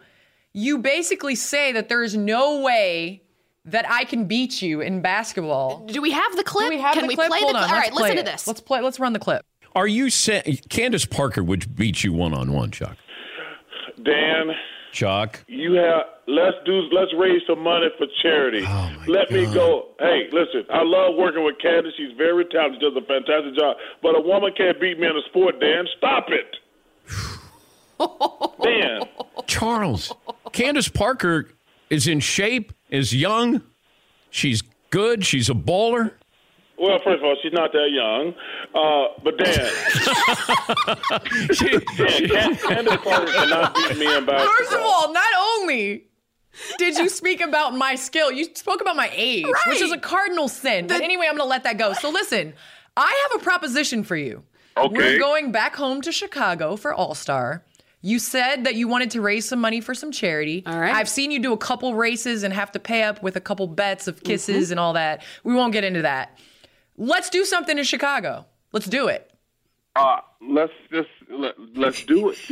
[0.51, 3.21] you basically say that there is no way
[3.63, 5.85] that I can beat you in basketball.
[5.85, 6.65] Do we have the clip?
[6.65, 7.29] Do we have can the we clip?
[7.29, 7.71] play Hold the clip?
[7.71, 8.25] All right, listen it.
[8.25, 8.45] to this.
[8.45, 8.81] Let's play.
[8.81, 9.45] Let's run the clip.
[9.73, 12.97] Are you saying Candace Parker would beat you one on one, Chuck?
[14.03, 14.51] Dan,
[14.91, 15.43] Chuck.
[15.47, 18.63] You have let's do let's raise some money for charity.
[18.65, 19.89] Oh Let me go.
[19.99, 21.93] Hey, listen, I love working with Candace.
[21.97, 23.77] She's very talented, does a fantastic job.
[24.01, 25.85] But a woman can't beat me in a sport, Dan.
[25.97, 26.57] Stop it.
[28.63, 29.01] Dan.
[29.47, 30.13] Charles.
[30.51, 31.49] Candace Parker
[31.89, 33.61] is in shape, is young.
[34.29, 35.25] She's good.
[35.25, 36.17] She's a bowler.
[36.81, 38.33] Well, first of all, she's not that young.
[38.73, 39.53] Uh, but Dan,
[41.97, 44.55] Dan Can- Candace Parker cannot beat me in basketball.
[44.57, 45.27] First of all, not
[45.59, 46.05] only
[46.77, 50.47] did you speak about my skill, you spoke about my age, which is a cardinal
[50.47, 50.87] sin.
[50.87, 51.93] But anyway, I'm going to let that go.
[51.93, 52.53] So listen,
[52.97, 54.43] I have a proposition for you.
[54.77, 54.95] Okay.
[54.95, 57.63] We're going back home to Chicago for All Star.
[58.03, 60.63] You said that you wanted to raise some money for some charity.
[60.65, 60.95] All right.
[60.95, 63.67] I've seen you do a couple races and have to pay up with a couple
[63.67, 64.71] bets of kisses Mm-hmm.
[64.73, 65.23] and all that.
[65.43, 66.39] We won't get into that.
[66.97, 68.45] Let's do something in Chicago.
[68.71, 69.31] Let's do it.
[69.95, 72.37] Uh, let's just let, let's do it.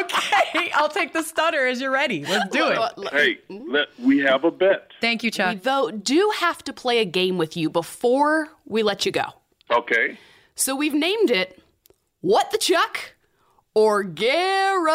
[0.00, 2.24] okay, I'll take the stutter as you're ready.
[2.24, 3.12] Let's do it.
[3.12, 4.92] Hey, let, we have a bet.
[5.00, 5.54] Thank you, Chuck.
[5.54, 9.26] We, though, do have to play a game with you before we let you go.
[9.70, 10.18] Okay.
[10.54, 11.62] So we've named it
[12.22, 13.15] What the Chuck
[13.76, 14.02] or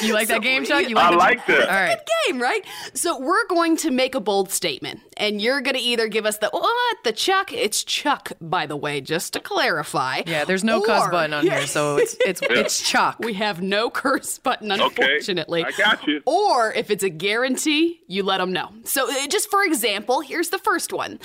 [0.00, 0.88] You like that game, Chuck?
[0.88, 1.62] You I like that.
[1.68, 1.98] All right.
[1.98, 2.64] Good game, right?
[2.94, 6.38] So we're going to make a bold statement, and you're going to either give us
[6.38, 7.52] the what the Chuck.
[7.52, 10.22] It's Chuck, by the way, just to clarify.
[10.24, 13.16] Yeah, there's no cuss Or- button on here, so it's it's it's Chuck.
[13.18, 15.64] We have no curse button, Okay, unfortunately.
[15.64, 16.22] I got you.
[16.26, 18.68] Or if it's a guarantee, you let them know.
[18.84, 21.18] So, uh, just for example, here's the first one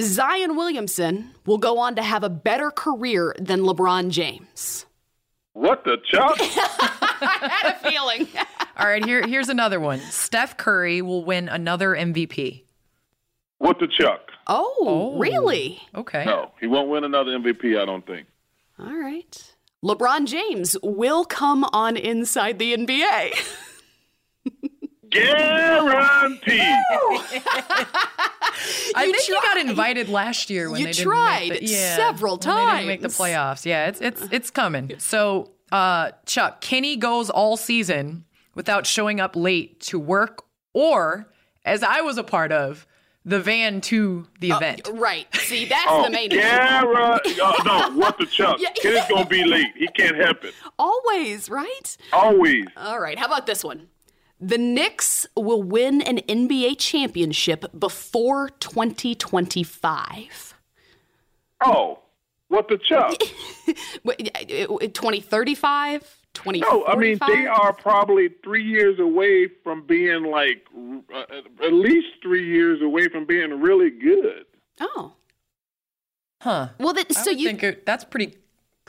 [0.00, 4.86] Zion Williamson will go on to have a better career than LeBron James.
[5.52, 6.36] What the chuck?
[6.40, 8.28] I had a feeling.
[8.76, 10.00] All right, here here's another one.
[10.00, 12.64] Steph Curry will win another MVP.
[13.58, 14.30] What the chuck?
[14.46, 15.80] Oh, oh, really?
[15.94, 16.24] Okay.
[16.24, 17.80] No, he won't win another MVP.
[17.80, 18.26] I don't think.
[18.78, 19.54] All right.
[19.84, 23.32] LeBron James will come on inside the NBA.
[25.10, 26.60] Guaranteed.
[28.94, 31.96] I think you got invited last year when You they didn't tried make the, yeah,
[31.96, 33.64] several when They didn't make the playoffs.
[33.64, 34.92] Yeah, it's it's it's coming.
[34.98, 40.42] So, uh, Chuck, Kenny goes all season without showing up late to work,
[40.74, 41.28] or
[41.64, 42.86] as I was a part of,
[43.24, 44.88] the van to the event.
[44.94, 45.26] right.
[45.36, 46.40] See, that's Oh, the main issue.
[46.40, 47.38] guaranteed.
[47.40, 48.56] Oh, no, what the chuck?
[48.60, 48.70] Yeah.
[48.80, 49.66] Kenny's gonna be late.
[49.76, 50.54] He can't help it.
[50.78, 51.96] Always, right?
[52.12, 52.64] Always.
[52.78, 53.18] All right.
[53.18, 53.88] How about this one?
[54.40, 60.54] The Knicks will win an NBA championship before 2025.
[61.62, 61.98] Oh,
[62.48, 63.14] what the chuck?
[64.04, 66.16] Wait, uh, 2035?
[66.46, 70.64] No, I mean they are probably three years away from being like
[71.12, 71.24] uh,
[71.64, 74.46] at least three years away from being really good.
[74.80, 75.14] Oh.
[76.40, 76.68] Huh.
[76.78, 78.36] Well, that, I so would you think it, that's pretty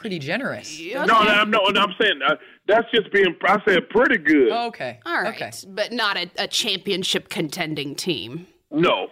[0.02, 0.82] pretty generous.
[0.94, 2.36] No, no, I'm, no, no, I'm saying uh,
[2.68, 3.36] that's just being.
[3.44, 4.52] I said pretty good.
[4.52, 5.00] Okay.
[5.06, 8.48] All right, but not a, a championship contending team.
[8.72, 9.08] No,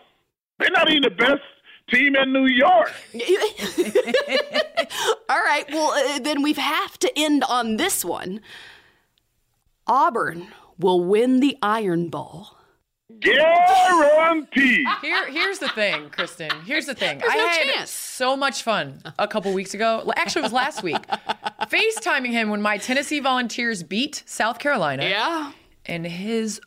[0.57, 1.41] they're not even the best
[1.91, 2.91] team in New York.
[5.29, 8.41] All right, well, uh, then we have to end on this one.
[9.85, 10.47] Auburn
[10.79, 12.47] will win the Iron Bowl.
[13.19, 14.85] Guaranteed.
[15.01, 16.49] Here, here's the thing, Kristen.
[16.65, 17.17] Here's the thing.
[17.19, 17.89] There's I no had chance.
[17.89, 20.11] so much fun a couple weeks ago.
[20.15, 20.97] Actually, it was last week.
[21.63, 25.03] FaceTiming him when my Tennessee Volunteers beat South Carolina.
[25.03, 25.51] Yeah.
[25.85, 26.61] And his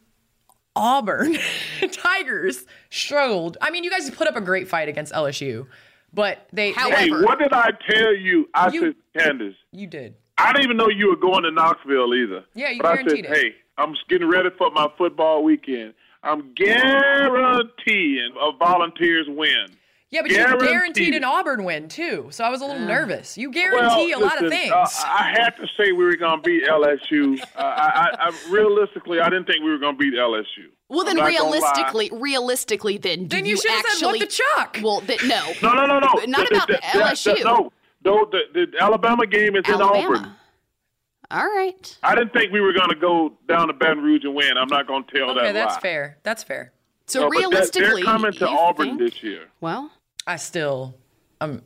[0.74, 1.36] Auburn
[1.93, 3.57] Tigers struggled.
[3.61, 5.66] I mean, you guys put up a great fight against LSU,
[6.12, 6.72] but they.
[6.72, 8.49] hey, what did I tell you?
[8.55, 9.55] I You- said, Candace.
[9.72, 10.14] You did.
[10.38, 12.45] I didn't even know you were going to Knoxville either.
[12.55, 13.45] Yeah, you but I guaranteed said, it.
[13.45, 15.95] hey, I'm getting ready for my football weekend.
[16.23, 19.66] I'm guaranteeing a Volunteers win.
[20.11, 20.61] Yeah, but Guaranteed.
[20.62, 23.39] you guaranteed an Auburn win too, so I was a little nervous.
[23.39, 24.70] You guarantee Well, a lot of things.
[24.70, 27.41] uh, I had to say we were going to beat LSU.
[27.41, 27.62] Uh, I,
[28.20, 30.68] I, I realistically, I didn't think we were going to beat LSU.
[30.91, 31.57] Well, then I'm not gonna lie.
[31.57, 35.16] realistically, realistically, then do Then you you should've said, actually "What the chuck?" Well, then,
[35.27, 36.12] no, No, no, no, no.
[36.27, 37.35] Not The- about the- the- LSU.
[37.39, 37.73] the- no,
[38.05, 38.27] no.
[38.31, 40.35] The, the Alabama game is in Auburn.
[41.33, 41.99] All right.
[42.03, 44.57] I didn't think we were going to go down to Baton Rouge and win.
[44.59, 45.80] I'm not going to tell okay, that Okay, that's lie.
[45.80, 46.18] fair.
[46.22, 46.72] That's fair.
[47.07, 49.47] So No, realistically, they're coming to Auburn think- this year.
[49.61, 49.91] Well,
[50.26, 50.95] I still,
[51.41, 51.62] um,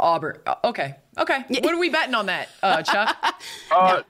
[0.00, 0.38] Auburn.
[0.46, 1.44] uh, Okay, okay.
[1.48, 3.16] What are we betting on that, uh, Chuck?
[3.70, 4.02] Uh,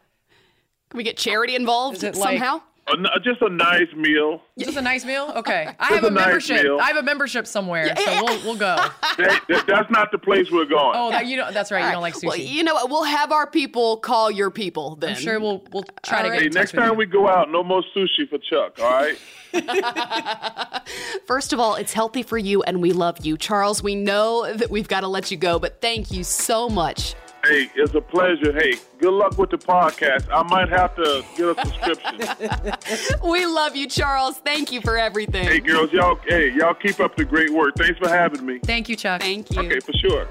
[0.91, 2.61] can we get charity involved Is it like- somehow?
[2.89, 4.43] A n- uh, just a nice meal.
[4.59, 5.33] Just a nice meal?
[5.37, 6.63] Okay, I have a a nice membership.
[6.63, 6.79] meal.
[6.81, 8.77] I have a membership somewhere, so we'll we'll go.
[9.17, 10.93] That- that- that's not the place we're going.
[10.97, 11.55] Oh, that you don't.
[11.55, 11.85] That's right.
[11.87, 12.27] You don't like sushi.
[12.27, 12.91] Well, you know what?
[12.91, 15.11] We'll have our people call your people then.
[15.11, 16.95] I'm sure we'll we'll try to All get Hey, next time you.
[16.95, 18.79] we go out, no more sushi for Chuck.
[18.81, 19.17] All right.
[21.27, 23.37] First of all, it's healthy for you and we love you.
[23.37, 27.15] Charles, we know that we've got to let you go, but thank you so much
[27.47, 28.53] Hey, it's a pleasure.
[28.53, 30.27] Hey, good luck with the podcast.
[30.33, 33.21] I might have to get a subscription.
[33.31, 34.39] we love you, Charles.
[34.39, 35.47] Thank you for everything.
[35.47, 36.19] Hey, girls, y'all.
[36.27, 37.75] Hey, y'all keep up the great work.
[37.77, 38.61] Thanks for having me.
[38.61, 39.21] Thank you, Chuck.
[39.21, 39.61] Thank you.
[39.61, 40.27] Okay, for sure.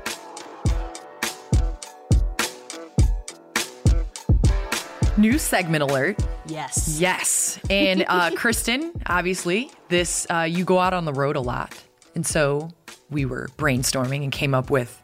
[5.15, 6.19] New segment alert.
[6.47, 6.97] Yes.
[6.99, 7.59] Yes.
[7.69, 11.77] And uh, Kristen, obviously, this uh, you go out on the road a lot,
[12.15, 12.71] and so
[13.11, 15.02] we were brainstorming and came up with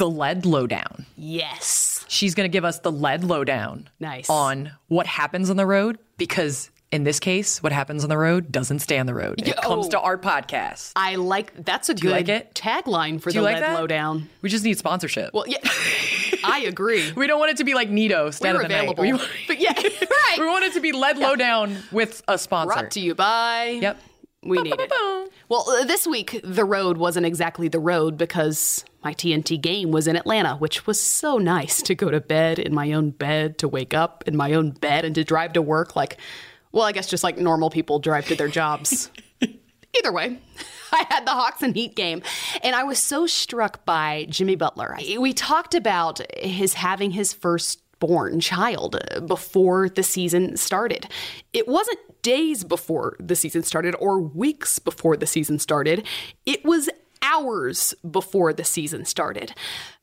[0.00, 1.04] the Ledlow Down.
[1.16, 2.06] Yes.
[2.08, 3.90] She's going to give us the Ledlow Down.
[4.00, 4.30] Nice.
[4.30, 8.50] On what happens on the road because in this case, what happens on the road
[8.50, 9.40] doesn't stay on the road.
[9.42, 10.92] It Yeah, comes to our podcast.
[10.96, 13.74] I like that's a good like tagline for the like lead that?
[13.78, 14.30] lowdown.
[14.40, 15.34] We just need sponsorship.
[15.34, 15.58] Well, yeah,
[16.44, 17.12] I agree.
[17.12, 18.88] we don't want it to be like Nito stat We're of the night.
[18.88, 19.02] available.
[19.04, 19.12] We,
[19.46, 20.36] but yeah, right.
[20.38, 22.72] we want it to be Ledlow Down with a sponsor.
[22.72, 23.78] Brought to you by.
[23.82, 23.98] Yep.
[24.42, 24.92] We need it.
[25.50, 30.06] Well, uh, this week, the road wasn't exactly the road because my TNT game was
[30.06, 33.68] in Atlanta, which was so nice to go to bed in my own bed, to
[33.68, 36.18] wake up in my own bed, and to drive to work like,
[36.72, 39.10] well, I guess just like normal people drive to their jobs.
[39.98, 40.38] Either way,
[40.92, 42.22] I had the Hawks and Heat game,
[42.62, 44.96] and I was so struck by Jimmy Butler.
[45.18, 51.06] We talked about his having his first born child before the season started.
[51.52, 56.06] It wasn't days before the season started or weeks before the season started.
[56.46, 56.88] It was
[57.22, 59.54] hours before the season started.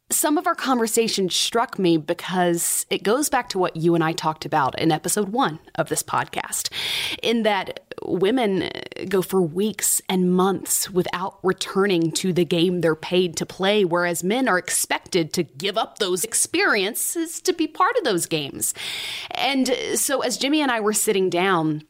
[0.09, 4.13] Some of our conversation struck me because it goes back to what you and I
[4.13, 6.71] talked about in episode one of this podcast,
[7.21, 8.69] in that women
[9.09, 14.23] go for weeks and months without returning to the game they're paid to play, whereas
[14.23, 18.73] men are expected to give up those experiences to be part of those games.
[19.31, 21.83] And so, as Jimmy and I were sitting down,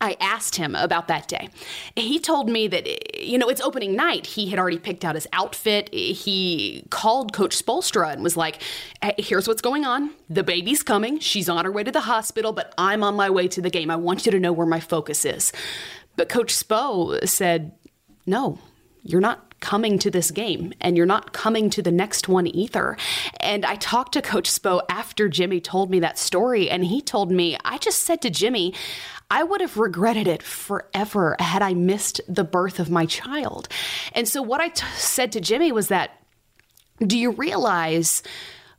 [0.00, 1.50] I asked him about that day.
[1.94, 4.26] He told me that, you know, it's opening night.
[4.26, 5.92] He had already picked out his outfit.
[5.92, 8.62] He called Coach Spoelstra and was like,
[9.02, 10.10] "Hey, here's what's going on.
[10.28, 11.18] The baby's coming.
[11.18, 13.90] She's on her way to the hospital, but I'm on my way to the game.
[13.90, 15.52] I want you to know where my focus is.
[16.16, 17.72] But Coach Spo said,
[18.26, 18.58] no,
[19.02, 22.96] you're not coming to this game and you're not coming to the next one either.
[23.40, 27.30] And I talked to Coach Spo after Jimmy told me that story, and he told
[27.30, 28.74] me, I just said to Jimmy,
[29.30, 33.68] I would have regretted it forever had I missed the birth of my child.
[34.12, 36.10] And so what I t- said to Jimmy was that,
[36.98, 38.22] do you realize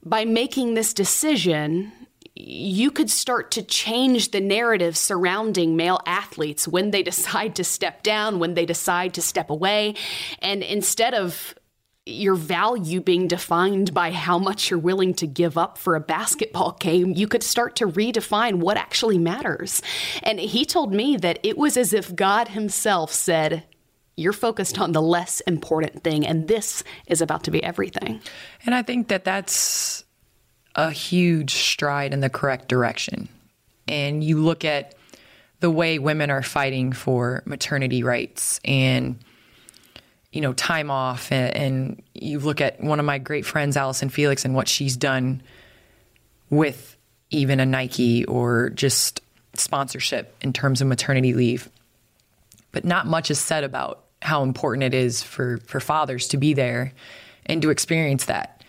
[0.04, 1.92] by making this decision,
[2.36, 8.04] you could start to change the narrative surrounding male athletes when they decide to step
[8.04, 9.96] down, when they decide to step away.
[10.40, 11.56] And instead of
[12.06, 16.76] your value being defined by how much you're willing to give up for a basketball
[16.80, 19.82] game, you could start to redefine what actually matters.
[20.24, 23.64] And he told me that it was as if God Himself said,
[24.18, 28.22] You're focused on the less important thing, and this is about to be everything.
[28.66, 30.04] And I think that that's
[30.74, 33.30] a huge stride in the correct direction.
[33.88, 34.96] And you look at
[35.60, 39.24] the way women are fighting for maternity rights and
[40.32, 44.10] you know time off and, and you look at one of my great friends Allison
[44.10, 45.42] Felix and what she's done
[46.50, 46.98] with
[47.32, 49.22] even a Nike or just
[49.54, 51.70] sponsorship in terms of maternity leave.
[52.72, 56.54] But not much is said about how important it is for, for fathers to be
[56.54, 56.94] there
[57.46, 58.64] and to experience that.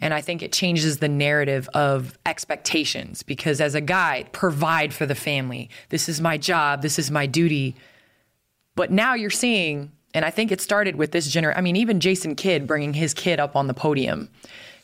[0.00, 5.06] And I think it changes the narrative of expectations because as a guy, provide for
[5.06, 5.70] the family.
[5.88, 7.76] This is my job, this is my duty.
[8.74, 11.58] But now you're seeing, and I think it started with this generation.
[11.58, 14.30] I mean, even Jason Kidd bringing his kid up on the podium.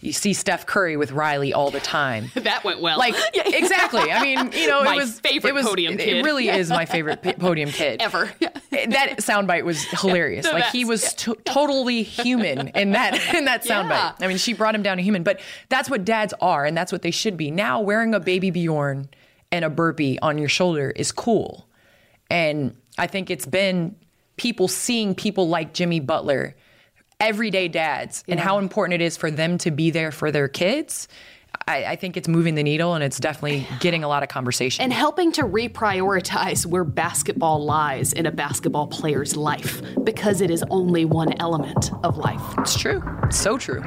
[0.02, 2.30] You see Steph Curry with Riley all the time.
[2.34, 2.98] That went well.
[2.98, 4.10] Like exactly.
[4.10, 6.16] I mean, you know, My it was favorite it was, podium it, kid.
[6.16, 8.30] It really is my favorite p- podium kid Ever.
[8.70, 10.46] That soundbite was hilarious.
[10.46, 10.88] the like he best.
[10.88, 13.90] was to- totally human in that in that soundbite.
[13.90, 14.14] Yeah.
[14.20, 16.92] I mean, she brought him down to human, but that's what dads are, and that's
[16.92, 17.50] what they should be.
[17.50, 19.10] Now, wearing a baby Bjorn
[19.52, 21.68] and a burpee on your shoulder is cool,
[22.30, 23.96] and I think it's been
[24.40, 26.56] people seeing people like Jimmy Butler
[27.20, 31.08] everyday dads and how important it is for them to be there for their kids.
[31.68, 34.82] I, I think it's moving the needle and it's definitely getting a lot of conversation.
[34.82, 40.64] and helping to reprioritize where basketball lies in a basketball player's life because it is
[40.70, 42.40] only one element of life.
[42.60, 43.02] It's true.
[43.24, 43.82] It's so true.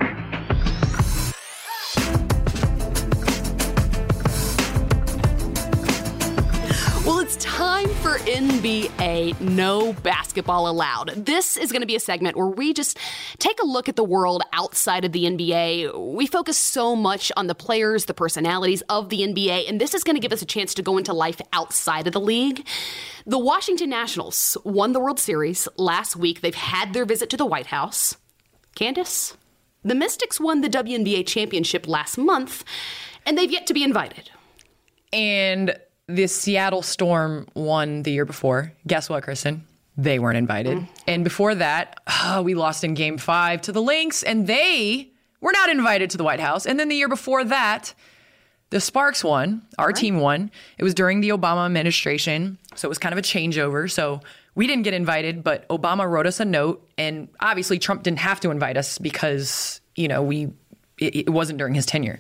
[8.26, 11.10] NBA No Basketball Allowed.
[11.10, 12.98] This is going to be a segment where we just
[13.38, 16.16] take a look at the world outside of the NBA.
[16.16, 20.06] We focus so much on the players, the personalities of the NBA, and this is
[20.06, 22.66] going to give us a chance to go into life outside of the league.
[23.26, 26.40] The Washington Nationals won the World Series last week.
[26.40, 28.16] They've had their visit to the White House.
[28.76, 29.36] Candace,
[29.84, 32.64] The Mystics won the WNBA championship last month,
[33.26, 34.32] and they've yet to be invited.
[35.12, 35.76] And
[36.08, 38.74] the Seattle Storm won the year before.
[38.88, 39.66] Guess what, Kristen?
[39.96, 40.80] They weren't invited.
[40.80, 40.88] Mm.
[41.08, 45.52] And before that, oh, we lost in game five to the Lynx, and they were
[45.52, 46.66] not invited to the White House.
[46.66, 47.94] And then the year before that,
[48.70, 49.62] the Sparks won.
[49.78, 49.96] Our right.
[49.96, 50.50] team won.
[50.78, 52.58] It was during the Obama administration.
[52.76, 53.90] So it was kind of a changeover.
[53.90, 54.22] So
[54.56, 56.90] we didn't get invited, but Obama wrote us a note.
[56.98, 60.52] And obviously, Trump didn't have to invite us because, you know, we
[60.98, 62.18] it, it wasn't during his tenure.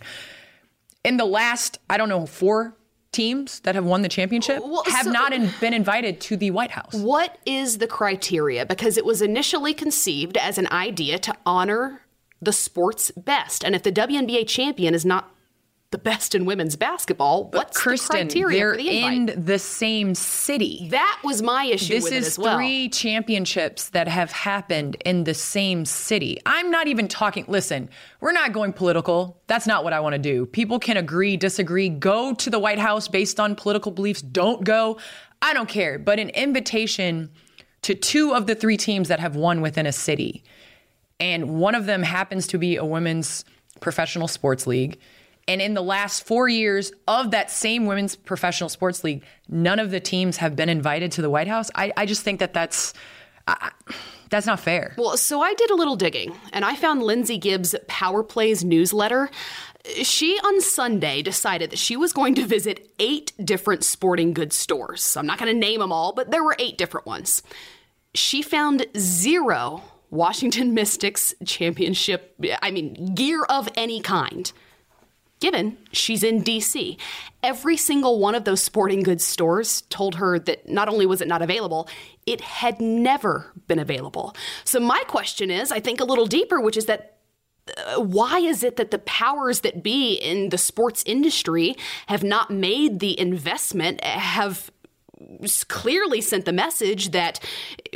[1.04, 2.76] In the last, I don't know, four
[3.14, 6.52] teams that have won the championship well, have so, not in, been invited to the
[6.52, 6.94] White House.
[6.94, 8.66] What is the criteria?
[8.66, 12.02] Because it was initially conceived as an idea to honor
[12.42, 13.64] the sport's best.
[13.64, 15.33] And if the WNBA champion is not
[15.94, 17.44] the best in women's basketball.
[17.46, 20.88] But What's Kristen, the criteria they're for the in the same city.
[20.90, 22.58] That was my issue this is well.
[22.58, 26.40] three championships that have happened in the same city.
[26.48, 27.46] I'm not even talking.
[27.48, 27.90] Listen,
[28.22, 29.40] we're not going political.
[29.46, 30.48] That's not what I want to do.
[30.48, 34.24] People can agree, disagree, go to the White House based on political beliefs.
[34.24, 34.98] Don't go.
[35.44, 36.00] I don't care.
[36.00, 37.30] But an invitation
[37.84, 40.44] to two of the three teams that have won within a city,
[41.20, 43.46] and one of them happens to be a women's
[43.80, 44.98] professional sports league
[45.48, 49.92] and in the last four years of that same women's professional sports league, none of
[49.92, 51.70] the teams have been invited to the White House.
[51.76, 52.94] I, I just think that that's.
[53.48, 53.72] I,
[54.30, 54.96] that's not fair.
[54.98, 59.30] Well, so I did a little digging and I found Lindsey Gibbs' Power Plays newsletter.
[60.02, 65.16] She on Sunday decided that she was going to visit eight different sporting goods stores.
[65.16, 67.44] I'm not going to name them all, but there were eight different ones.
[68.16, 74.52] She found zero Washington Mystics championship, I mean, gear of any kind
[75.44, 76.98] given she's in DC.
[77.44, 81.28] Every single one of those sporting goods stores told her that not only was it
[81.28, 81.90] not available,
[82.26, 84.34] it had never been available.
[84.64, 87.18] So, my question is I think a little deeper, which is that
[87.78, 91.76] uh, why is it that the powers that be in the sports industry
[92.08, 94.72] have not made the investment, have
[95.68, 97.40] clearly sent the message that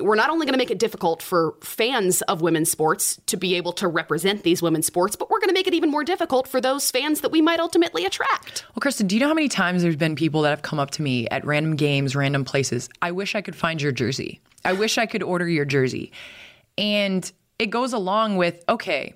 [0.02, 3.56] we're not only going to make it difficult for fans of women's sports to be
[3.56, 6.48] able to represent these women's sports, but we're going to make it even more difficult
[6.48, 8.66] for those fans that we might ultimately attract.
[8.70, 10.92] Well, Kristen, do you know how many times there's been people that have come up
[10.92, 12.90] to me at random games, random places?
[13.02, 14.40] I wish I could find your jersey.
[14.66, 16.12] I wish I could order your jersey.
[16.78, 19.16] And it goes along with, okay,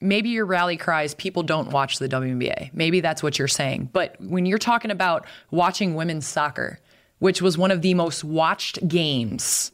[0.00, 2.70] maybe your rally cries people don't watch the WNBA.
[2.74, 3.90] Maybe that's what you're saying.
[3.92, 6.78] But when you're talking about watching women's soccer,
[7.22, 9.70] which was one of the most watched games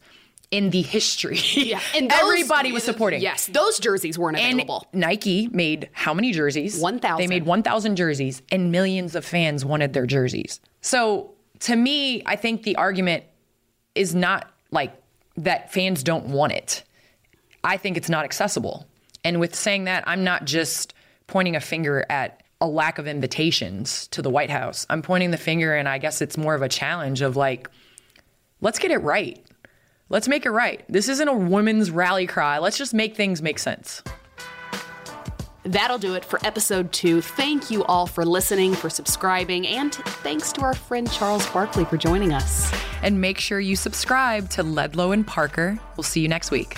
[0.51, 1.39] in the history.
[1.53, 3.23] Yeah, and those, everybody was supporting.
[3.23, 4.87] Yes, those jerseys weren't available.
[4.93, 6.79] And Nike made how many jerseys?
[6.79, 7.17] One thousand.
[7.17, 10.61] They made one thousand jerseys, and millions of fans wanted their jerseys.
[10.81, 13.23] So to me, I think the argument
[13.95, 14.93] is not like
[15.37, 16.83] that fans don't want it.
[17.63, 18.85] I think it's not accessible.
[19.23, 20.93] And with saying that, I'm not just
[21.25, 24.85] pointing a finger at a lack of invitations to the White House.
[24.89, 27.69] I'm pointing the finger, and I guess it's more of a challenge of like,
[28.61, 29.43] let's get it right.
[30.09, 30.83] Let's make it right.
[30.89, 32.57] This isn't a women's rally cry.
[32.57, 34.01] Let's just make things make sense.
[35.63, 37.21] That'll do it for episode two.
[37.21, 41.97] Thank you all for listening, for subscribing, and thanks to our friend Charles Barkley for
[41.97, 42.73] joining us.
[43.03, 45.77] And make sure you subscribe to Ledlow and Parker.
[45.95, 46.77] We'll see you next week.